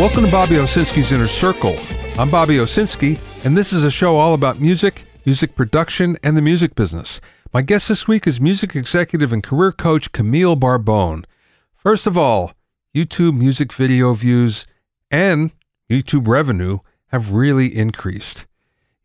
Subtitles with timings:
[0.00, 1.76] Welcome to Bobby Owsinski's Inner Circle.
[2.18, 6.40] I'm Bobby Owsinski, and this is a show all about music, music production, and the
[6.40, 7.20] music business.
[7.52, 11.26] My guest this week is music executive and career coach Camille Barbone.
[11.74, 12.54] First of all,
[12.94, 14.64] YouTube music video views
[15.10, 15.50] and
[15.90, 18.46] YouTube revenue have really increased.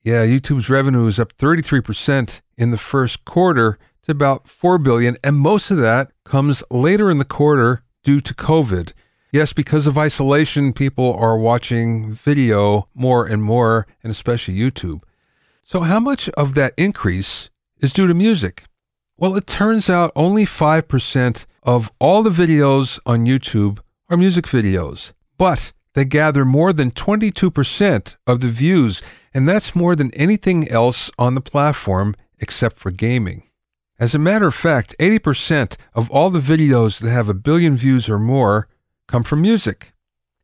[0.01, 5.35] Yeah, YouTube's revenue is up 33% in the first quarter to about 4 billion, and
[5.35, 8.93] most of that comes later in the quarter due to COVID.
[9.35, 15.01] Yes, because of isolation, people are watching video more and more, and especially YouTube.
[15.61, 17.49] So, how much of that increase
[17.81, 18.63] is due to music?
[19.17, 23.79] Well, it turns out only 5% of all the videos on YouTube
[24.09, 29.01] are music videos, but they gather more than 22% of the views,
[29.33, 33.43] and that's more than anything else on the platform except for gaming.
[33.99, 38.09] As a matter of fact, 80% of all the videos that have a billion views
[38.09, 38.69] or more
[39.07, 39.93] come from music.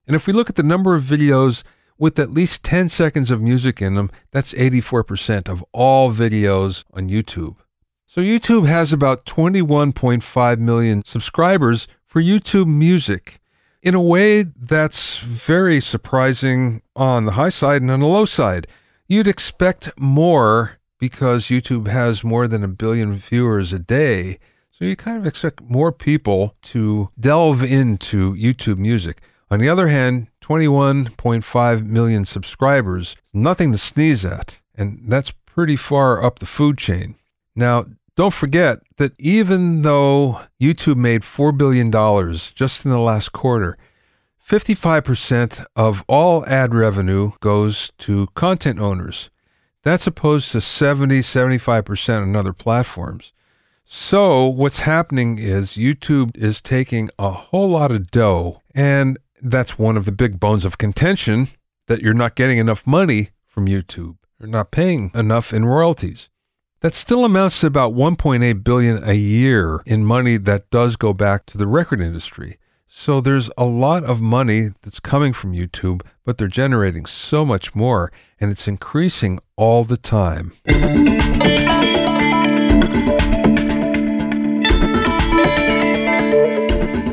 [0.08, 1.64] And if we look at the number of videos
[1.98, 7.10] with at least 10 seconds of music in them, that's 84% of all videos on
[7.10, 7.58] YouTube.
[8.08, 13.40] So YouTube has about 21.5 million subscribers for YouTube Music.
[13.82, 18.68] In a way that's very surprising on the high side and on the low side.
[19.08, 24.40] You'd expect more because YouTube has more than a billion viewers a day.
[24.82, 29.22] So you kind of expect more people to delve into YouTube music.
[29.52, 36.24] On the other hand, 21.5 million subscribers, nothing to sneeze at, and that's pretty far
[36.26, 37.14] up the food chain.
[37.56, 41.92] Now, don't forget that even though YouTube made $4 billion
[42.56, 43.78] just in the last quarter,
[44.44, 49.30] 55% of all ad revenue goes to content owners.
[49.84, 53.32] That's opposed to 70, 75% on other platforms.
[53.94, 59.98] So, what's happening is YouTube is taking a whole lot of dough, and that's one
[59.98, 61.50] of the big bones of contention
[61.88, 64.16] that you're not getting enough money from YouTube.
[64.40, 66.30] You're not paying enough in royalties.
[66.80, 71.46] That still amounts to about 1.8 billion a year in money that does go back
[71.48, 72.60] to the record industry.
[72.88, 77.76] So there's a lot of money that's coming from YouTube, but they're generating so much
[77.76, 78.10] more
[78.40, 80.54] and it's increasing all the time.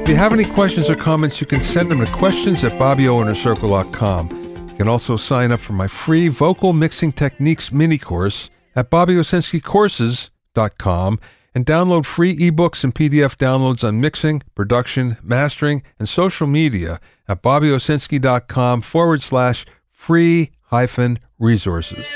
[0.08, 4.30] If you have any questions or comments, you can send them to questions at BobbyOInnerCircle.com.
[4.70, 11.20] You can also sign up for my free vocal mixing techniques mini course at BobbyOwsinskiCourses.com
[11.54, 17.42] and download free ebooks and PDF downloads on mixing, production, mastering, and social media at
[17.42, 22.06] BobbyOwsinski.com forward slash free hyphen resources.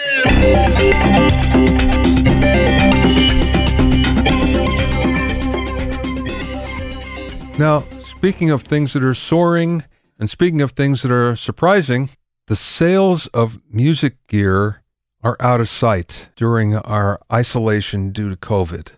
[7.62, 9.84] Now, speaking of things that are soaring
[10.18, 12.10] and speaking of things that are surprising,
[12.48, 14.82] the sales of music gear
[15.22, 18.94] are out of sight during our isolation due to COVID.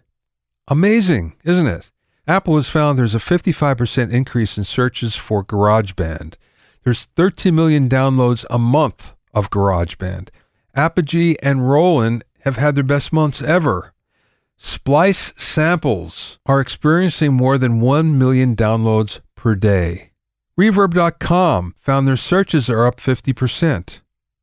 [0.67, 1.91] Amazing, isn't it?
[2.27, 6.37] Apple has found there's a 55% increase in searches for GarageBand.
[6.85, 10.31] There's 13 million downloads a month of GarageBand.
[10.75, 13.93] Apogee and Roland have had their best months ever.
[14.57, 20.11] Splice samples are experiencing more than 1 million downloads per day.
[20.59, 24.01] Reverb.com found their searches are up 50%.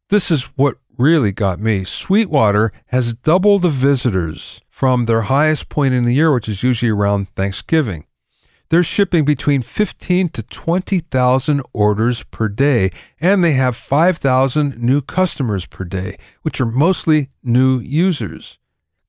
[0.09, 1.85] This is what really got me.
[1.85, 6.91] Sweetwater has doubled the visitors from their highest point in the year, which is usually
[6.91, 8.05] around Thanksgiving.
[8.69, 15.66] They're shipping between 15 to 20,000 orders per day, and they have 5,000 new customers
[15.66, 18.59] per day, which are mostly new users.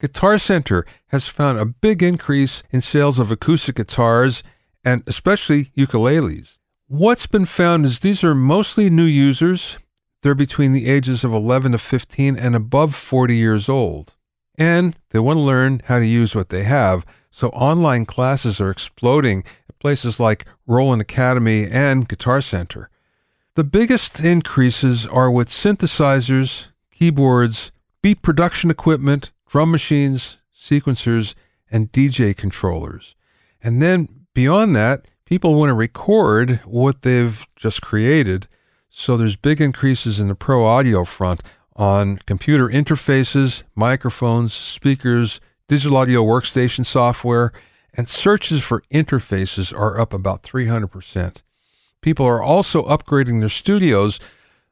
[0.02, 4.42] Guitar Center has found a big increase in sales of acoustic guitars
[4.84, 6.58] and especially ukuleles.
[6.88, 9.78] What's been found is these are mostly new users.
[10.22, 14.16] They're between the ages of 11 to 15 and above 40 years old.
[14.58, 17.06] And they want to learn how to use what they have.
[17.30, 22.90] So online classes are exploding at places like Roland Academy and Guitar Center.
[23.54, 27.70] The biggest increases are with synthesizers, keyboards,
[28.02, 31.34] beat production equipment, drum machines, sequencers,
[31.70, 33.14] and DJ controllers.
[33.62, 38.48] And then beyond that, people want to record what they've just created.
[38.88, 41.42] So there's big increases in the pro audio front
[41.76, 45.38] on computer interfaces, microphones, speakers,
[45.68, 47.52] digital audio workstation software,
[47.92, 51.42] and searches for interfaces are up about 300%.
[52.00, 54.18] People are also upgrading their studios,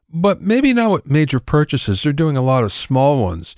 [0.09, 2.03] but maybe not with major purchases.
[2.03, 3.55] They're doing a lot of small ones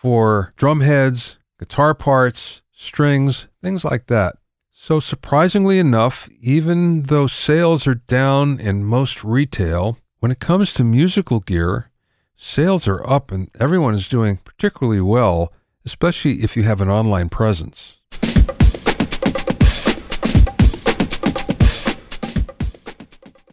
[0.00, 4.36] for drum heads, guitar parts, strings, things like that.
[4.70, 10.84] So, surprisingly enough, even though sales are down in most retail, when it comes to
[10.84, 11.90] musical gear,
[12.34, 15.52] sales are up and everyone is doing particularly well,
[15.84, 18.00] especially if you have an online presence.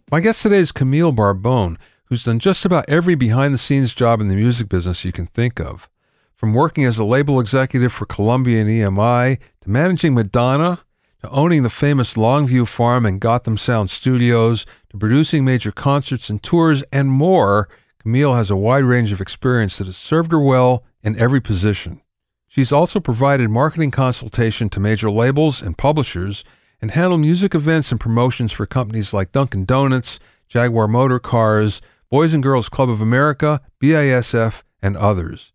[0.09, 4.21] My guest today is Camille Barbone, who's done just about every behind the scenes job
[4.21, 5.89] in the music business you can think of.
[6.37, 10.77] From working as a label executive for Columbia and EMI, to managing Madonna,
[11.23, 16.43] to owning the famous Longview Farm and Gotham Sound Studios, to producing major concerts and
[16.43, 17.67] tours, and more,
[17.97, 22.01] Camille has a wide range of experience that has served her well in every position.
[22.47, 26.43] She's also provided marketing consultation to major labels and publishers
[26.79, 30.19] and handled music events and promotions for companies like Dunkin' Donuts,
[30.49, 31.81] Jaguar Motor Cars,
[32.11, 35.51] Boys and Girls Club of America, BASF, and others.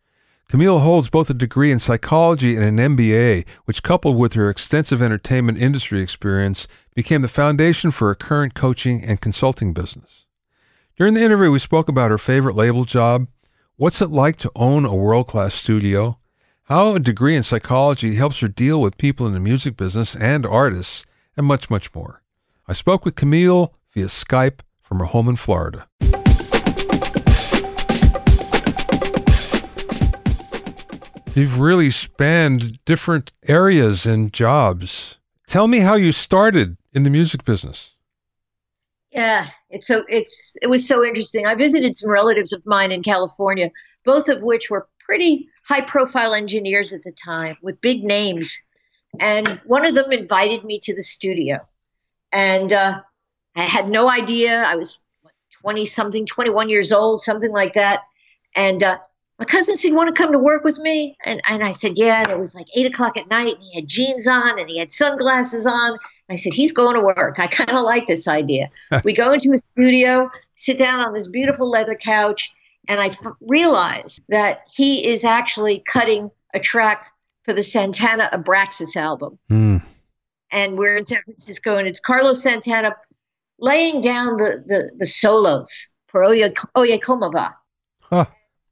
[0.53, 5.01] Camille holds both a degree in psychology and an MBA, which, coupled with her extensive
[5.01, 10.27] entertainment industry experience, became the foundation for her current coaching and consulting business.
[10.99, 13.29] During the interview, we spoke about her favorite label job,
[13.77, 16.19] what's it like to own a world class studio,
[16.65, 20.45] how a degree in psychology helps her deal with people in the music business and
[20.45, 22.21] artists, and much, much more.
[22.69, 25.89] I spoke with Camille via Skype from her home in Florida.
[31.35, 35.19] You've really spanned different areas and jobs.
[35.47, 37.95] Tell me how you started in the music business.
[39.13, 41.47] Yeah, it's so it's it was so interesting.
[41.47, 43.71] I visited some relatives of mine in California,
[44.05, 48.59] both of which were pretty high profile engineers at the time with big names.
[49.21, 51.61] And one of them invited me to the studio.
[52.33, 53.01] And uh,
[53.57, 54.65] I had no idea.
[54.65, 54.99] I was
[55.61, 58.01] 20 something, 21 years old, something like that.
[58.55, 58.99] And uh,
[59.43, 61.17] my cousin said, You want to come to work with me?
[61.25, 62.23] And, and I said, Yeah.
[62.23, 64.79] And it was like eight o'clock at night, and he had jeans on and he
[64.79, 65.99] had sunglasses on.
[66.31, 67.41] I said, He's going to work.
[67.41, 68.69] I kind of like this idea.
[69.05, 72.53] we go into a studio, sit down on this beautiful leather couch,
[72.87, 77.11] and I f- realized that he is actually cutting a track
[77.43, 79.41] for the Santana Abraxas album.
[79.51, 79.83] Mm.
[80.53, 82.95] And we're in San Francisco, and it's Carlos Santana
[83.59, 87.57] laying down the, the, the solos for Oye, Oye Como Va.
[88.03, 88.27] Huh.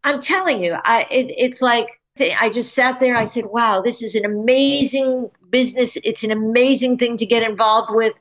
[0.05, 2.01] I'm telling you, I it, it's like
[2.41, 3.17] I just sat there.
[3.17, 5.97] I said, "Wow, this is an amazing business.
[5.97, 8.15] It's an amazing thing to get involved with.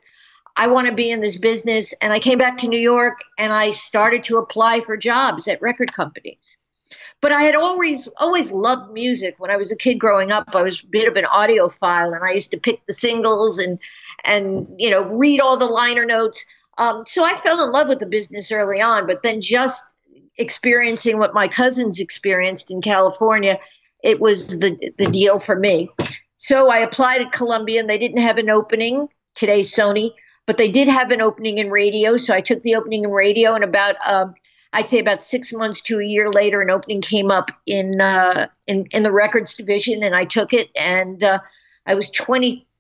[0.56, 3.54] I want to be in this business." And I came back to New York and
[3.54, 6.58] I started to apply for jobs at record companies.
[7.22, 9.36] But I had always always loved music.
[9.38, 12.24] When I was a kid growing up, I was a bit of an audiophile, and
[12.24, 13.80] I used to pick the singles and
[14.24, 16.46] and you know read all the liner notes.
[16.78, 19.84] Um, so I fell in love with the business early on, but then just
[20.40, 23.60] experiencing what my cousins experienced in California,
[24.04, 25.90] it was the the deal for me.
[26.38, 29.10] So I applied at Columbia, and they didn't have an opening.
[29.36, 30.12] Today, Sony,
[30.48, 32.18] but they did have an opening in radio.
[32.18, 34.34] So I took the opening in radio, and about um,
[34.74, 38.48] I'd say about six months to a year later, an opening came up in uh,
[38.68, 40.70] in in the records division, and I took it.
[40.80, 41.40] And uh,
[41.86, 42.12] I was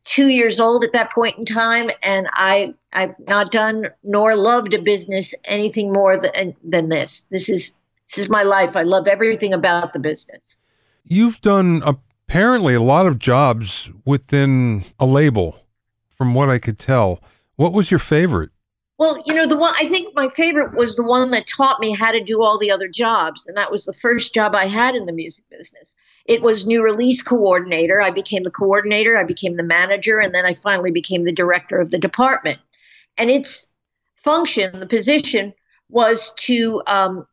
[0.10, 4.74] 22 years old at that point in time, and I I've not done nor loved
[4.74, 7.22] a business anything more than than this.
[7.32, 7.74] This is
[8.08, 8.76] this is my life.
[8.76, 10.58] I love everything about the business.
[11.06, 15.60] You've done apparently a lot of jobs within a label,
[16.16, 17.22] from what I could tell.
[17.56, 18.52] What was your favorite?
[18.98, 21.96] Well, you know, the one I think my favorite was the one that taught me
[21.96, 24.96] how to do all the other jobs, and that was the first job I had
[24.96, 25.96] in the music business.
[26.26, 28.02] It was new release coordinator.
[28.02, 31.80] I became the coordinator, I became the manager, and then I finally became the director
[31.80, 32.60] of the department
[33.20, 33.72] and its
[34.16, 35.54] function, the position,
[35.90, 37.28] was to um,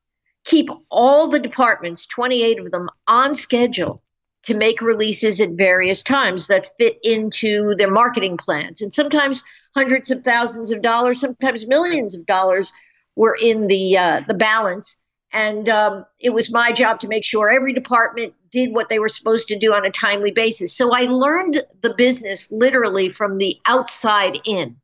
[0.44, 4.02] keep all the departments, 28 of them, on schedule
[4.42, 8.82] to make releases at various times that fit into their marketing plans.
[8.82, 9.42] And sometimes
[9.74, 12.72] hundreds of thousands of dollars, sometimes millions of dollars
[13.14, 14.98] were in the uh, the balance.
[15.32, 19.08] And um, it was my job to make sure every department did what they were
[19.08, 20.74] supposed to do on a timely basis.
[20.76, 24.76] So I learned the business literally from the outside in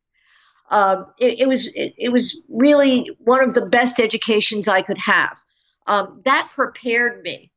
[0.72, 4.98] um, it, it, was it, it, was really one of the best educations I could
[4.98, 5.38] have.
[5.86, 7.52] Um, that prepared me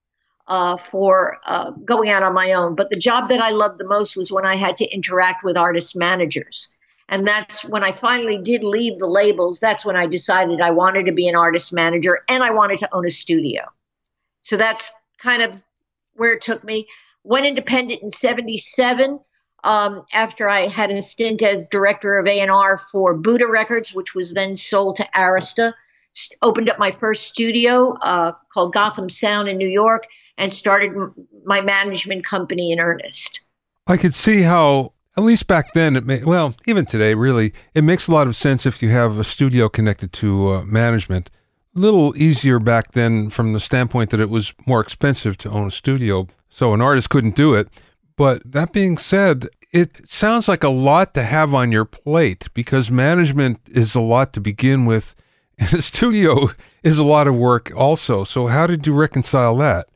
[0.48, 2.75] uh, for uh, going out on my own.
[2.75, 5.56] But the job that I loved the most was when I had to interact with
[5.56, 6.70] artist managers.
[7.09, 9.59] And that's when I finally did leave the labels.
[9.59, 12.93] That's when I decided I wanted to be an artist manager and I wanted to
[12.93, 13.71] own a studio.
[14.41, 15.63] So that's kind of
[16.15, 16.88] where it took me.
[17.24, 19.19] Went independent in 77
[19.63, 24.33] um, after I had a stint as director of A&R for Buddah Records, which was
[24.33, 25.74] then sold to Arista.
[26.41, 30.05] Opened up my first studio uh, called Gotham Sound in New York
[30.38, 33.41] and started m- my management company in earnest.
[33.85, 37.84] I could see how at least back then, it may, well, even today, really, it
[37.84, 41.29] makes a lot of sense if you have a studio connected to uh, management.
[41.75, 45.67] A little easier back then from the standpoint that it was more expensive to own
[45.67, 47.69] a studio, so an artist couldn't do it.
[48.17, 52.91] But that being said, it sounds like a lot to have on your plate because
[52.91, 55.15] management is a lot to begin with,
[55.57, 56.50] and a studio
[56.84, 58.25] is a lot of work also.
[58.25, 59.88] So, how did you reconcile that?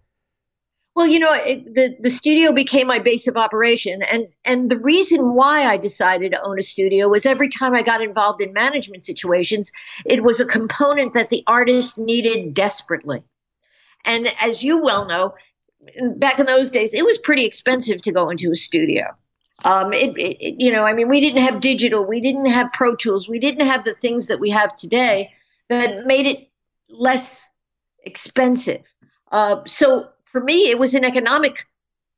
[1.00, 4.78] Well, you know, it, the the studio became my base of operation, and and the
[4.78, 8.52] reason why I decided to own a studio was every time I got involved in
[8.52, 9.72] management situations,
[10.06, 13.24] it was a component that the artist needed desperately.
[14.04, 15.36] And as you well know,
[16.18, 19.06] back in those days, it was pretty expensive to go into a studio.
[19.64, 22.98] Um, it, it, you know, I mean, we didn't have digital, we didn't have Pro
[22.98, 25.32] Tools, we didn't have the things that we have today
[25.70, 26.50] that made it
[26.90, 27.48] less
[28.04, 28.84] expensive.
[29.32, 31.66] Uh, so for me, it was an economic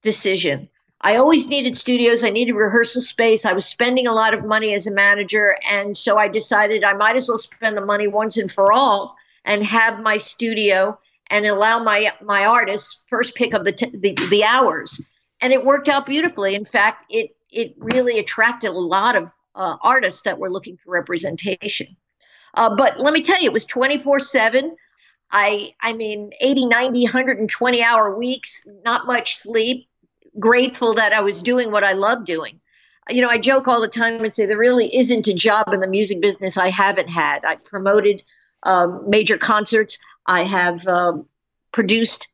[0.01, 0.70] decision.
[1.00, 2.24] I always needed studios.
[2.24, 3.46] I needed rehearsal space.
[3.46, 5.56] I was spending a lot of money as a manager.
[5.70, 9.15] And so I decided I might as well spend the money once and for all
[9.46, 11.00] and have my studio
[11.30, 15.01] and allow my my artists first pick of the, t- the, the hours.
[15.39, 16.53] And it worked out beautifully.
[16.53, 20.91] In fact, it it really attracted a lot of uh, artists that were looking for
[20.91, 21.96] representation.
[22.53, 24.75] Uh, but let me tell you, it was 24 7.
[25.31, 29.88] I I mean 80, 90, 120 hour weeks, not much sleep.
[30.39, 32.59] Grateful that I was doing what I love doing.
[33.09, 35.79] You know, I joke all the time and say there really isn't a job in
[35.81, 37.43] the music business I haven't had.
[37.43, 38.23] I've promoted
[38.63, 39.97] um, major concerts.
[40.25, 41.25] I have um,
[41.71, 42.27] produced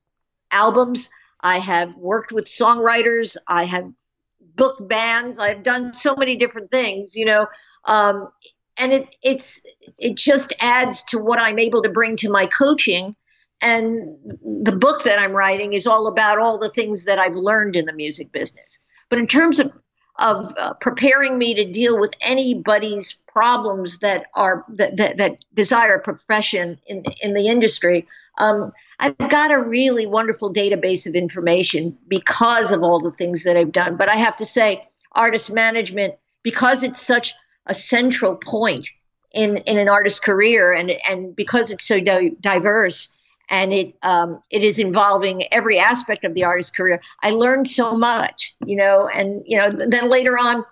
[0.52, 1.10] albums.
[1.42, 3.38] I have worked with songwriters.
[3.48, 3.92] I have
[4.56, 5.40] booked bands.
[5.40, 7.16] I've done so many different things.
[7.16, 7.48] You know,
[7.86, 8.30] um,
[8.78, 9.66] and it it's
[9.98, 13.16] it just adds to what I'm able to bring to my coaching.
[13.60, 14.16] And
[14.64, 17.86] the book that I'm writing is all about all the things that I've learned in
[17.86, 18.80] the music business.
[19.10, 19.72] But in terms of
[20.20, 25.96] of uh, preparing me to deal with anybody's problems that are that, that, that desire
[25.96, 28.08] a profession in in the industry,
[28.38, 33.58] um, I've got a really wonderful database of information because of all the things that
[33.58, 33.96] I've done.
[33.96, 37.34] But I have to say, artist management, because it's such
[37.68, 38.88] a central point
[39.34, 43.18] in in an artist's career, and and because it's so di- diverse
[43.50, 47.02] and it um, it is involving every aspect of the artist's career.
[47.24, 50.64] I learned so much, you know, and you know, then later on,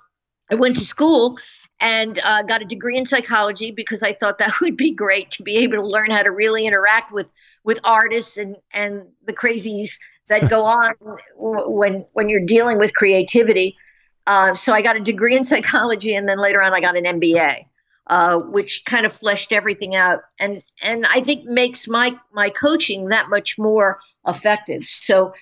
[0.52, 1.38] I went to school
[1.80, 5.44] and uh, got a degree in psychology because I thought that would be great to
[5.44, 7.30] be able to learn how to really interact with
[7.64, 9.98] with artists and and the crazies
[10.28, 10.94] that go on
[11.38, 13.78] when when you're dealing with creativity.
[14.28, 17.06] Uh, so I got a degree in psychology, and then later on I got an
[17.06, 17.66] MBA,
[18.08, 23.10] uh, which kind of fleshed everything out, and and I think makes my my coaching
[23.10, 24.84] that much more effective.
[24.88, 25.34] So,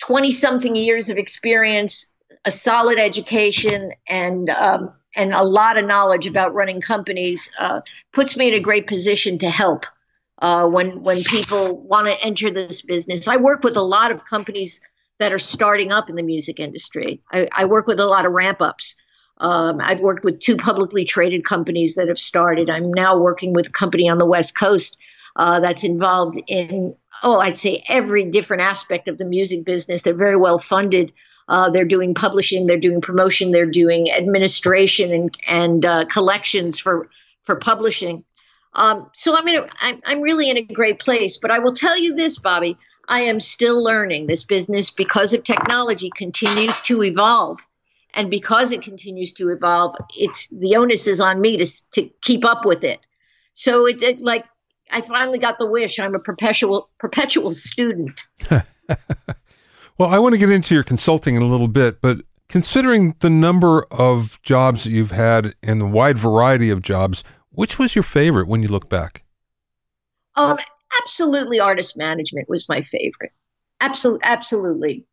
[0.00, 2.12] twenty something years of experience,
[2.44, 7.80] a solid education, and um, and a lot of knowledge about running companies uh,
[8.12, 9.84] puts me in a great position to help.
[10.40, 14.24] Uh, when when people want to enter this business, I work with a lot of
[14.24, 14.80] companies
[15.20, 17.20] that are starting up in the music industry.
[17.30, 18.96] I, I work with a lot of ramp ups.
[19.36, 22.68] Um, I've worked with two publicly traded companies that have started.
[22.68, 24.98] I'm now working with a company on the West Coast
[25.36, 30.02] uh, that's involved in, oh, I'd say every different aspect of the music business.
[30.02, 31.12] They're very well funded.
[31.48, 37.10] Uh, they're doing publishing, they're doing promotion, they're doing administration and and uh, collections for
[37.42, 38.24] for publishing.
[38.74, 41.36] Um, so I'm in a, I'm, I'm really in a great place.
[41.36, 42.76] But I will tell you this, Bobby.
[43.08, 44.26] I am still learning.
[44.26, 47.60] This business, because of technology, continues to evolve.
[48.14, 52.44] And because it continues to evolve, it's the onus is on me to, to keep
[52.44, 53.00] up with it.
[53.54, 54.46] So it, it like
[54.90, 55.98] I finally got the wish.
[55.98, 58.24] I'm a perpetual perpetual student.
[58.50, 58.64] well,
[60.08, 63.84] I want to get into your consulting in a little bit, but considering the number
[63.92, 67.22] of jobs that you've had and the wide variety of jobs,
[67.60, 69.22] which was your favorite when you look back?
[70.34, 70.56] Um,
[70.98, 73.32] absolutely artist management was my favorite.
[73.82, 75.06] Absolutely absolutely.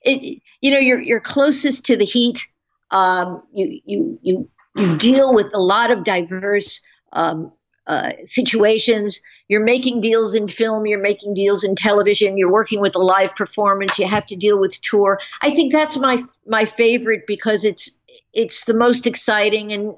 [0.00, 2.48] It, you know you're you're closest to the heat.
[2.90, 6.80] Um, you you you you deal with a lot of diverse
[7.12, 7.52] um,
[7.86, 9.20] uh, situations.
[9.48, 13.36] You're making deals in film you're making deals in television you're working with a live
[13.36, 15.20] performance you have to deal with tour.
[15.42, 17.90] I think that's my my favorite because it's
[18.32, 19.94] it's the most exciting and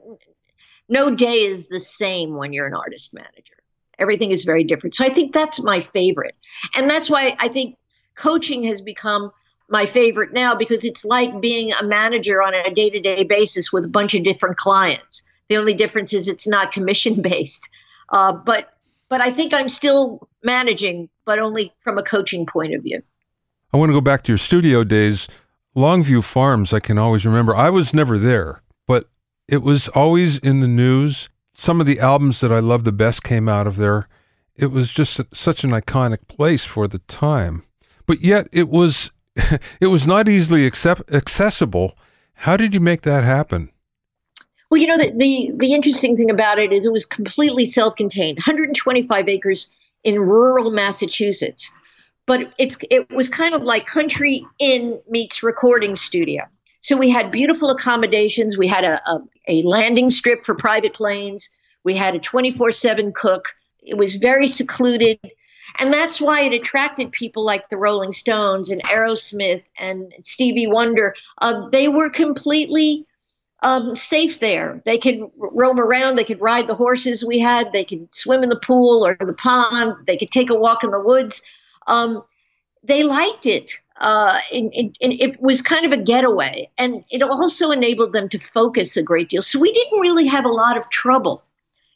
[0.92, 3.62] no day is the same when you're an artist manager
[4.02, 4.94] Everything is very different.
[4.94, 6.34] So I think that's my favorite.
[6.74, 7.76] And that's why I think
[8.16, 9.30] coaching has become
[9.68, 13.72] my favorite now because it's like being a manager on a day to day basis
[13.72, 15.22] with a bunch of different clients.
[15.48, 17.68] The only difference is it's not commission based.
[18.08, 18.70] Uh, but
[19.08, 23.02] but I think I'm still managing, but only from a coaching point of view.
[23.72, 25.28] I want to go back to your studio days.
[25.76, 27.54] Longview Farms, I can always remember.
[27.54, 28.62] I was never there,
[29.52, 31.28] it was always in the news.
[31.52, 34.08] Some of the albums that I love the best came out of there.
[34.56, 37.64] It was just such an iconic place for the time.
[38.06, 39.12] But yet it was
[39.80, 41.98] it was not easily accept- accessible.
[42.32, 43.70] How did you make that happen?
[44.70, 47.94] Well, you know, the, the, the interesting thing about it is it was completely self
[47.94, 49.70] contained, 125 acres
[50.02, 51.70] in rural Massachusetts.
[52.24, 56.44] But it's it was kind of like country inn meets recording studio.
[56.82, 58.58] So we had beautiful accommodations.
[58.58, 61.48] We had a, a, a landing strip for private planes.
[61.84, 63.48] We had a 24 7 cook.
[63.82, 65.18] It was very secluded.
[65.78, 71.14] And that's why it attracted people like the Rolling Stones and Aerosmith and Stevie Wonder.
[71.38, 73.06] Uh, they were completely
[73.62, 74.82] um, safe there.
[74.84, 78.48] They could roam around, they could ride the horses we had, they could swim in
[78.48, 81.42] the pool or the pond, they could take a walk in the woods.
[81.86, 82.22] Um,
[82.82, 83.72] they liked it.
[84.02, 88.38] Uh, and, and it was kind of a getaway, and it also enabled them to
[88.38, 89.42] focus a great deal.
[89.42, 91.44] So we didn't really have a lot of trouble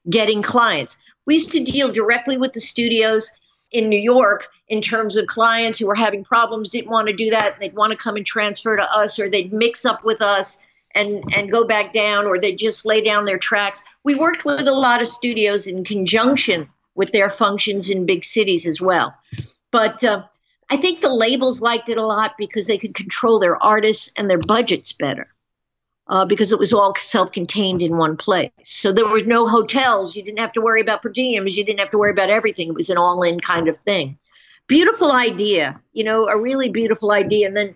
[0.08, 0.98] getting clients.
[1.26, 3.32] We used to deal directly with the studios
[3.72, 7.28] in New York in terms of clients who were having problems, didn't want to do
[7.30, 7.58] that.
[7.58, 10.58] They'd want to come and transfer to us, or they'd mix up with us
[10.94, 13.82] and and go back down or they just lay down their tracks.
[14.04, 18.66] We worked with a lot of studios in conjunction with their functions in big cities
[18.66, 19.12] as well.
[19.72, 20.22] But uh,
[20.68, 24.28] I think the labels liked it a lot because they could control their artists and
[24.28, 25.28] their budgets better.
[26.08, 28.52] Uh, because it was all self-contained in one place.
[28.62, 30.14] So there were no hotels.
[30.14, 31.56] You didn't have to worry about per diems.
[31.56, 32.68] You didn't have to worry about everything.
[32.68, 34.16] It was an all-in kind of thing.
[34.68, 37.48] Beautiful idea, you know, a really beautiful idea.
[37.48, 37.74] And then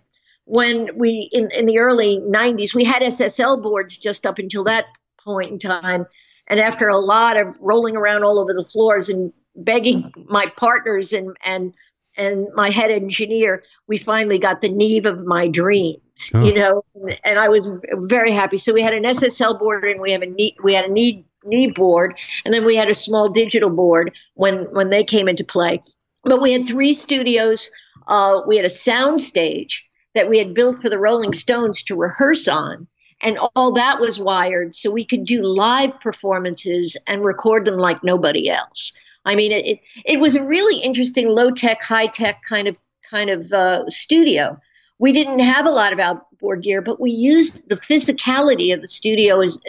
[0.51, 4.87] when we in, in the early 90s we had ssl boards just up until that
[5.25, 6.05] point in time
[6.49, 11.13] and after a lot of rolling around all over the floors and begging my partners
[11.13, 11.73] and and
[12.17, 16.43] and my head engineer we finally got the neve of my dreams oh.
[16.43, 16.85] you know
[17.25, 20.27] and i was very happy so we had an ssl board and we have a
[20.27, 24.13] neat we had a neve, neve board and then we had a small digital board
[24.35, 25.81] when when they came into play
[26.25, 27.71] but we had three studios
[28.09, 31.97] uh, we had a sound stage that we had built for the Rolling Stones to
[31.97, 32.87] rehearse on.
[33.23, 38.03] And all that was wired so we could do live performances and record them like
[38.03, 38.93] nobody else.
[39.25, 42.79] I mean, it, it, it was a really interesting low tech, high tech kind of
[43.09, 44.57] kind of uh, studio.
[44.99, 48.89] We didn't have a lot of outboard gear, but we used the physicality of the
[48.89, 49.61] studio as,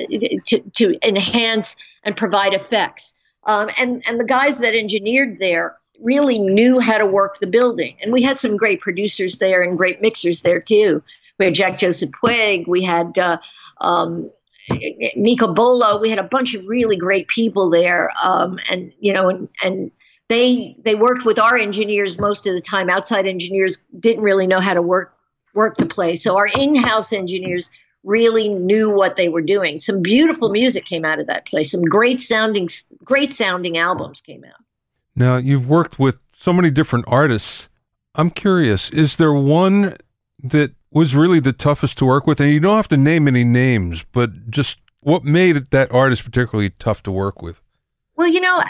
[0.46, 3.16] to, to enhance and provide effects.
[3.46, 7.96] Um, and and the guys that engineered there really knew how to work the building.
[8.02, 11.04] And we had some great producers there and great mixers there too.
[11.40, 13.38] We had Jack Joseph Puig, we had uh,
[13.80, 14.30] um,
[15.16, 18.10] Nico Bolas, we had a bunch of really great people there.
[18.24, 19.92] Um, and, you know, and, and
[20.30, 22.90] they, they worked with our engineers most of the time.
[22.90, 25.18] Outside engineers didn't really know how to work,
[25.54, 26.24] work the place.
[26.24, 27.72] So our in-house engineers
[28.04, 29.78] really knew what they were doing.
[29.78, 31.72] Some beautiful music came out of that place.
[31.72, 32.68] Some great sounding,
[33.04, 34.64] great sounding albums came out.
[35.16, 37.70] Now, you've worked with so many different artists.
[38.16, 39.98] I'm curious, is there one
[40.42, 42.40] that was really the toughest to work with?
[42.40, 46.72] And you don't have to name any names, but just what made that artist particularly
[46.72, 47.62] tough to work with?
[48.16, 48.64] Well, you know,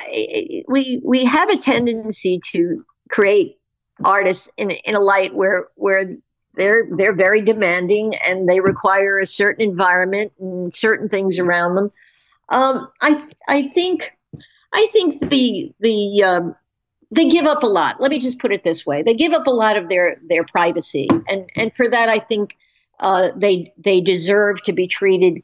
[0.68, 3.58] we we have a tendency to create
[4.04, 6.16] artists in in a light where where
[6.56, 11.92] they're they're very demanding and they require a certain environment and certain things around them.
[12.50, 14.12] Um, I I think
[14.72, 16.56] I think the the um,
[17.12, 18.00] they give up a lot.
[18.00, 20.43] Let me just put it this way: they give up a lot of their their
[20.43, 22.58] privacy, and and for that, I think
[23.00, 25.43] uh, they they deserve to be treated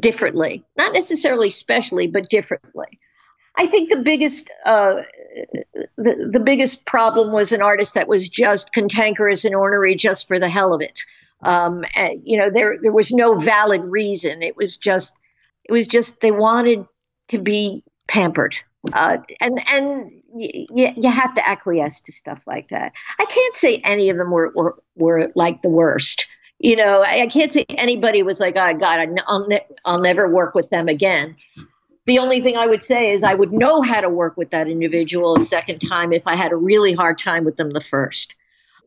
[0.00, 2.98] differently, not necessarily specially, but differently.
[3.56, 5.02] I think the biggest uh,
[5.96, 10.38] the, the biggest problem was an artist that was just cantankerous and ornery just for
[10.38, 11.00] the hell of it.
[11.42, 14.42] Um, and, you know, there there was no valid reason.
[14.42, 15.16] It was just
[15.64, 16.86] it was just they wanted
[17.28, 18.54] to be pampered.
[18.92, 22.92] Uh, and and y- y- you have to acquiesce to stuff like that.
[23.18, 26.26] I can't say any of them were were, were like the worst.
[26.58, 30.28] You know, I, I can't say anybody was like, "Oh God, I'll, ne- I'll never
[30.28, 31.36] work with them again."
[32.06, 34.68] The only thing I would say is I would know how to work with that
[34.68, 38.34] individual a second time if I had a really hard time with them the first.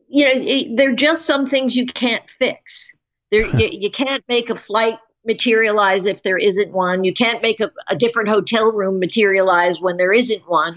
[0.08, 2.96] You know, it, there are just some things you can't fix.
[3.32, 7.04] There, you, you can't make a flight materialize if there isn't one.
[7.04, 10.74] You can't make a, a different hotel room materialize when there isn't one.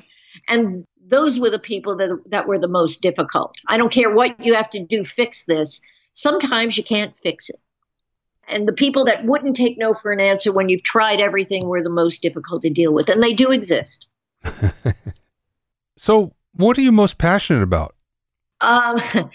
[0.48, 3.56] And those were the people that, that were the most difficult.
[3.68, 5.82] I don't care what you have to do, fix this.
[6.14, 7.58] Sometimes you can't fix it.
[8.48, 11.84] And the people that wouldn't take no for an answer when you've tried everything were
[11.84, 13.10] the most difficult to deal with.
[13.10, 14.08] And they do exist.
[15.98, 17.96] so, what are you most passionate about?
[18.60, 18.98] Um,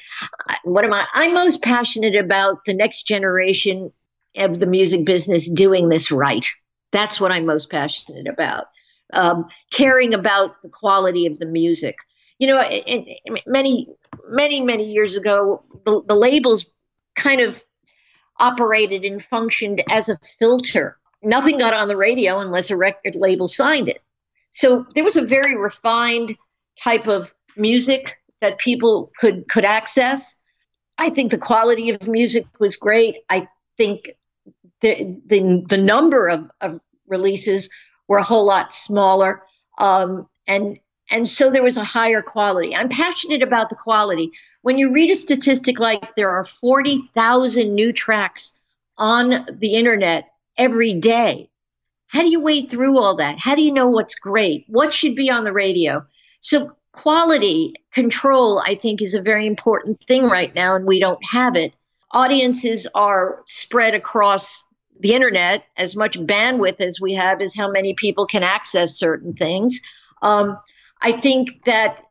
[0.65, 1.07] what am I?
[1.15, 3.93] I'm most passionate about the next generation
[4.37, 6.47] of the music business doing this right.
[6.93, 8.67] That's what I'm most passionate about.
[9.13, 11.97] Um, caring about the quality of the music.
[12.39, 12.63] You know,
[13.47, 13.89] many,
[14.29, 16.67] many, many years ago, the, the labels
[17.15, 17.63] kind of
[18.39, 20.99] operated and functioned as a filter.
[21.23, 24.03] Nothing got on the radio unless a record label signed it.
[24.53, 26.37] So there was a very refined
[26.79, 30.37] type of music that people could could access.
[30.99, 33.17] I think the quality of music was great.
[33.29, 34.13] I think
[34.81, 37.71] the the, the number of, of releases
[38.09, 39.43] were a whole lot smaller,
[39.79, 40.79] um, and
[41.11, 42.75] and so there was a higher quality.
[42.75, 44.33] I'm passionate about the quality.
[44.63, 48.61] When you read a statistic like there are 40,000 new tracks
[48.99, 51.49] on the internet every day,
[52.09, 53.39] how do you wade through all that?
[53.39, 54.65] How do you know what's great?
[54.69, 56.05] What should be on the radio?
[56.41, 61.25] So quality control, I think, is a very important thing right now, and we don't
[61.25, 61.73] have it.
[62.13, 64.63] Audiences are spread across
[65.01, 65.65] the internet.
[65.77, 69.81] As much bandwidth as we have is how many people can access certain things.
[70.23, 70.59] Um,
[71.03, 72.03] I think that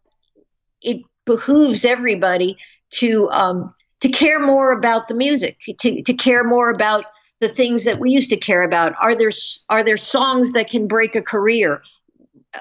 [0.82, 2.58] it behooves everybody
[2.92, 7.06] to um, to care more about the music, to, to care more about
[7.40, 8.94] the things that we used to care about.
[9.02, 9.32] Are there
[9.70, 11.82] are there songs that can break a career?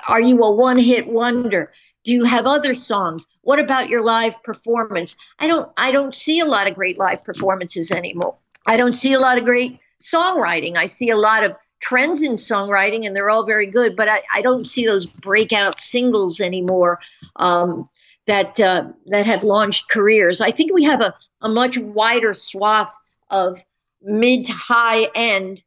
[0.08, 1.72] Are you a one hit wonder?
[2.04, 6.38] do you have other songs what about your live performance i don't i don't see
[6.38, 10.76] a lot of great live performances anymore i don't see a lot of great songwriting
[10.76, 14.22] i see a lot of trends in songwriting and they're all very good but i,
[14.34, 17.00] I don't see those breakout singles anymore
[17.36, 17.88] um,
[18.26, 22.94] that uh, that have launched careers i think we have a, a much wider swath
[23.30, 23.60] of
[24.02, 25.62] mid to high end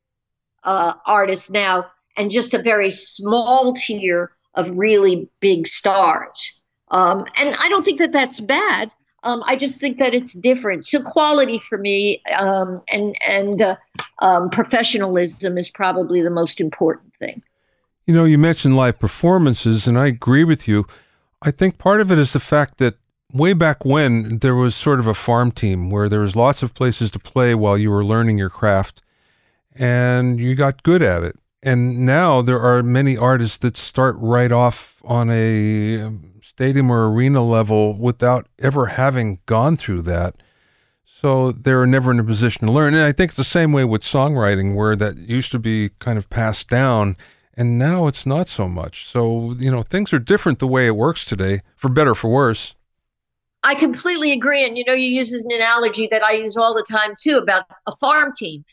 [0.63, 1.87] uh, artists now
[2.17, 6.59] and just a very small tier of really big stars.
[6.89, 8.91] Um, and I don't think that that's bad.
[9.23, 10.85] Um, I just think that it's different.
[10.85, 13.75] So quality for me um, and and uh,
[14.19, 17.41] um, professionalism is probably the most important thing.
[18.05, 20.85] You know, you mentioned live performances, and I agree with you.
[21.41, 22.95] I think part of it is the fact that
[23.33, 26.73] way back when there was sort of a farm team where there was lots of
[26.73, 29.01] places to play while you were learning your craft,
[29.75, 34.51] and you got good at it and now there are many artists that start right
[34.51, 40.35] off on a um, stadium or arena level without ever having gone through that.
[41.09, 42.93] So they're never in a position to learn.
[42.93, 46.17] And I think it's the same way with songwriting, where that used to be kind
[46.17, 47.15] of passed down,
[47.55, 49.07] and now it's not so much.
[49.07, 52.75] So, you know, things are different the way it works today, for better, for worse.
[53.63, 54.63] I completely agree.
[54.65, 57.63] And, you know, you use an analogy that I use all the time, too, about
[57.87, 58.63] a farm team.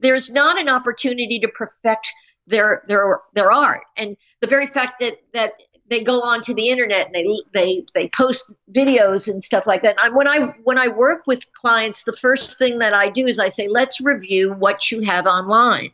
[0.00, 2.12] There's not an opportunity to perfect
[2.46, 5.52] their their their art and the very fact that that
[5.88, 9.96] they go onto the internet and they they they post videos and stuff like that.
[10.14, 13.48] When I when I work with clients, the first thing that I do is I
[13.48, 15.90] say, let's review what you have online,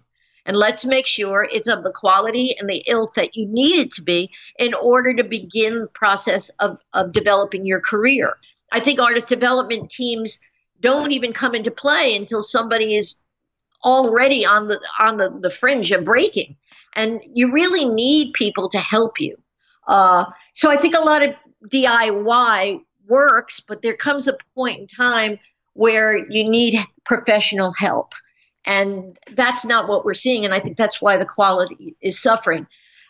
[0.47, 3.91] and let's make sure it's of the quality and the ilk that you need it
[3.93, 8.37] to be in order to begin the process of of developing your career.
[8.73, 10.41] I think artist development teams
[10.81, 13.17] don't even come into play until somebody is
[13.85, 16.57] already on the on the, the fringe of breaking
[16.95, 19.40] and you really need people to help you
[19.91, 20.25] uh,
[20.55, 21.35] so i think a lot of
[21.69, 25.39] diy works but there comes a point in time
[25.75, 28.13] where you need professional help.
[28.67, 32.67] And that's not what we're seeing and i think that's why the quality is suffering.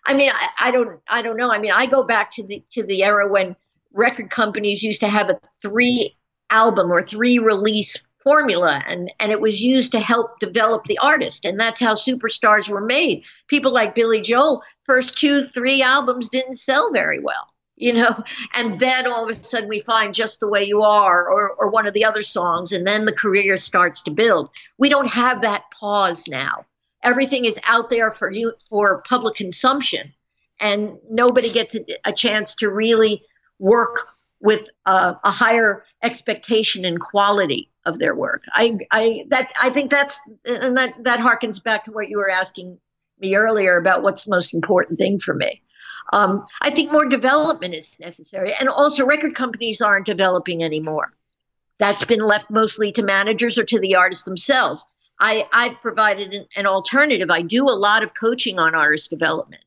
[0.06, 1.52] I mean I, I don't i don't know.
[1.52, 3.56] I mean i go back to the to the era when
[3.92, 6.16] record companies used to have a three
[6.50, 11.44] album or three release formula and and it was used to help develop the artist
[11.44, 13.24] and that's how superstars were made.
[13.48, 18.14] People like billy joel first two three albums didn't sell very well you know
[18.54, 21.70] and then all of a sudden we find just the way you are or, or
[21.70, 24.50] one of the other songs and then the career starts to build.
[24.78, 26.66] We don't have that pause now.
[27.02, 30.12] Everything is out there for you for public consumption
[30.60, 33.24] and nobody gets a, a chance to really
[33.58, 34.08] work
[34.40, 38.42] with a, a higher expectation and quality of their work.
[38.52, 42.30] I, I that I think that's and that that harkens back to what you were
[42.30, 42.78] asking
[43.18, 45.62] me earlier about what's the most important thing for me.
[46.12, 51.12] Um, I think more development is necessary, and also record companies aren't developing anymore.
[51.78, 54.84] That's been left mostly to managers or to the artists themselves.
[55.18, 57.30] I, I've provided an, an alternative.
[57.30, 59.64] I do a lot of coaching on artist development.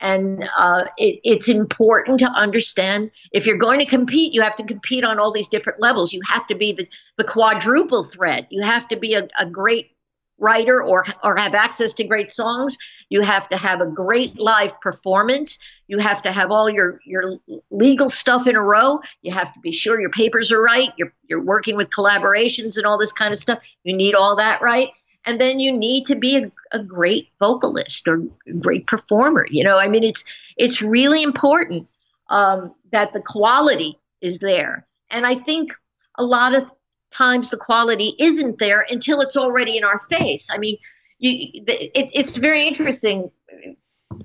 [0.00, 4.64] And uh, it, it's important to understand if you're going to compete, you have to
[4.64, 6.12] compete on all these different levels.
[6.12, 8.46] You have to be the, the quadruple threat.
[8.50, 9.90] You have to be a, a great
[10.38, 12.76] writer or or have access to great songs.
[13.08, 15.58] You have to have a great live performance.
[15.86, 17.34] You have to have all your your
[17.70, 19.00] legal stuff in a row.
[19.22, 20.90] You have to be sure your papers are right.
[20.96, 23.60] You're you're working with collaborations and all this kind of stuff.
[23.84, 24.90] You need all that right
[25.26, 28.22] and then you need to be a, a great vocalist or
[28.60, 30.24] great performer you know i mean it's
[30.56, 31.88] it's really important
[32.28, 35.72] um, that the quality is there and i think
[36.16, 36.72] a lot of
[37.14, 40.48] times the quality isn't there until it's already in our face.
[40.52, 40.76] I mean,
[41.18, 43.30] you, it, it's very interesting.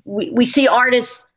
[0.05, 1.27] We, we see artists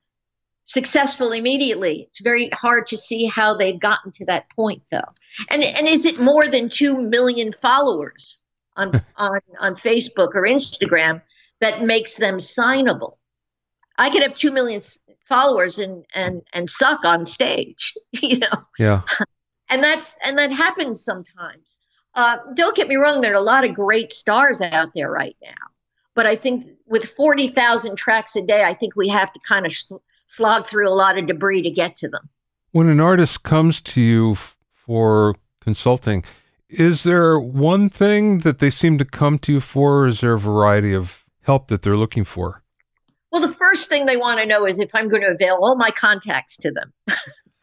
[0.65, 2.07] successful immediately.
[2.09, 5.13] It's very hard to see how they've gotten to that point, though.
[5.51, 8.39] And and is it more than two million followers
[8.77, 11.23] on on on Facebook or Instagram
[11.61, 13.17] that makes them signable?
[13.99, 14.81] I could have two million
[15.25, 18.65] followers and and and suck on stage, you know.
[18.79, 19.03] Yeah
[19.73, 21.79] and that's and that happens sometimes.
[22.15, 25.37] Uh, don't get me wrong; there are a lot of great stars out there right
[25.43, 25.65] now,
[26.15, 29.65] but I think with forty thousand tracks a day, I think we have to kind
[29.65, 29.73] of
[30.27, 32.29] slog through a lot of debris to get to them.
[32.73, 36.23] When an artist comes to you f- for consulting,
[36.73, 40.35] is there one thing that they seem to come to you for, or is there
[40.35, 42.63] a variety of help that they're looking for?
[43.31, 45.77] Well, the first thing they want to know is if I'm going to avail all
[45.77, 46.93] my contacts to them.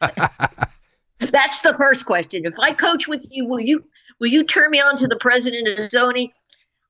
[1.18, 2.44] That's the first question.
[2.44, 3.84] If I coach with you, will you
[4.18, 6.30] will you turn me on to the president of Sony?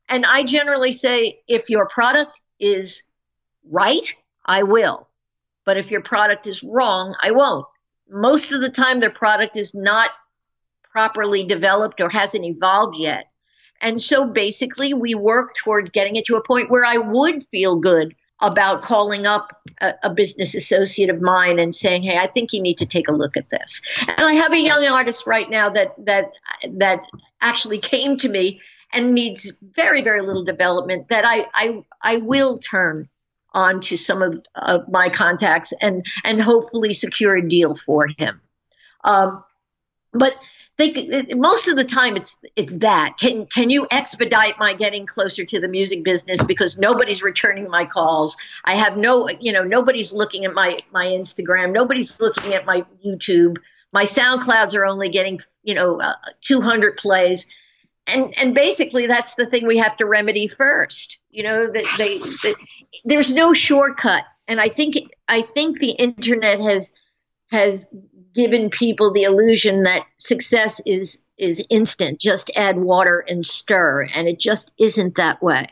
[0.08, 3.02] And I generally say, if your product is
[3.64, 5.08] right, I will.
[5.64, 7.66] But if your product is wrong, I won't.
[8.08, 10.10] Most of the time, their product is not
[10.90, 13.30] properly developed or hasn't evolved yet.
[13.80, 17.76] And so basically, we work towards getting it to a point where I would feel
[17.76, 22.52] good about calling up a, a, business associate of mine and saying, "Hey, I think
[22.52, 25.48] you need to take a look at this." And I have a young artist right
[25.48, 26.32] now that that
[26.72, 27.06] that
[27.40, 28.60] actually came to me
[28.92, 33.08] and needs very very little development that I I I will turn
[33.52, 38.40] on to some of, of my contacts and and hopefully secure a deal for him.
[39.04, 39.44] Um,
[40.12, 40.36] but
[40.80, 43.16] they most of the time it's it's that.
[43.18, 46.42] Can can you expedite my getting closer to the music business?
[46.42, 48.36] Because nobody's returning my calls.
[48.64, 51.72] I have no you know nobody's looking at my my instagram.
[51.72, 53.58] Nobody's looking at my youtube.
[53.92, 57.54] My soundclouds are only getting you know uh, 200 plays.
[58.06, 61.18] And and basically that's the thing we have to remedy first.
[61.30, 62.54] You know that they, they
[63.04, 64.24] there's no shortcut.
[64.48, 64.96] And i think
[65.28, 66.92] i think the internet has
[67.50, 67.94] has
[68.34, 74.28] given people the illusion that success is is instant just add water and stir and
[74.28, 75.66] it just isn't that way.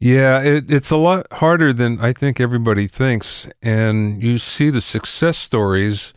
[0.00, 4.80] Yeah it, it's a lot harder than i think everybody thinks and you see the
[4.80, 6.12] success stories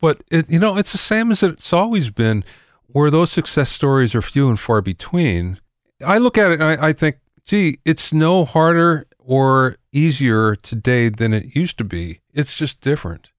[0.00, 2.44] but it, you know it's the same as it's always been
[2.92, 5.60] where those success stories are few and far between.
[6.04, 11.08] I look at it and I, I think gee it's no harder or easier today
[11.08, 12.20] than it used to be.
[12.32, 13.30] It's just different.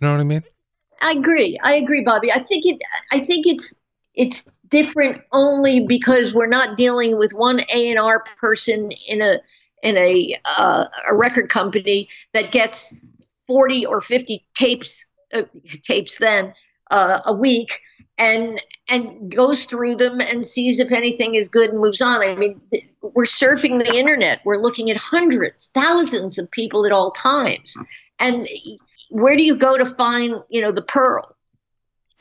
[0.00, 0.44] You know what i mean
[1.00, 1.58] I agree.
[1.62, 2.32] I agree, Bobby.
[2.32, 2.80] I think it.
[3.12, 3.82] I think it's
[4.14, 9.40] it's different only because we're not dealing with one A and R person in a
[9.82, 12.94] in a uh, a record company that gets
[13.46, 15.42] forty or fifty tapes uh,
[15.82, 16.54] tapes then
[16.90, 17.80] uh, a week
[18.18, 22.20] and and goes through them and sees if anything is good and moves on.
[22.20, 22.60] I mean,
[23.02, 24.40] we're surfing the internet.
[24.44, 27.76] We're looking at hundreds, thousands of people at all times,
[28.20, 28.46] and
[29.10, 31.36] where do you go to find you know the pearl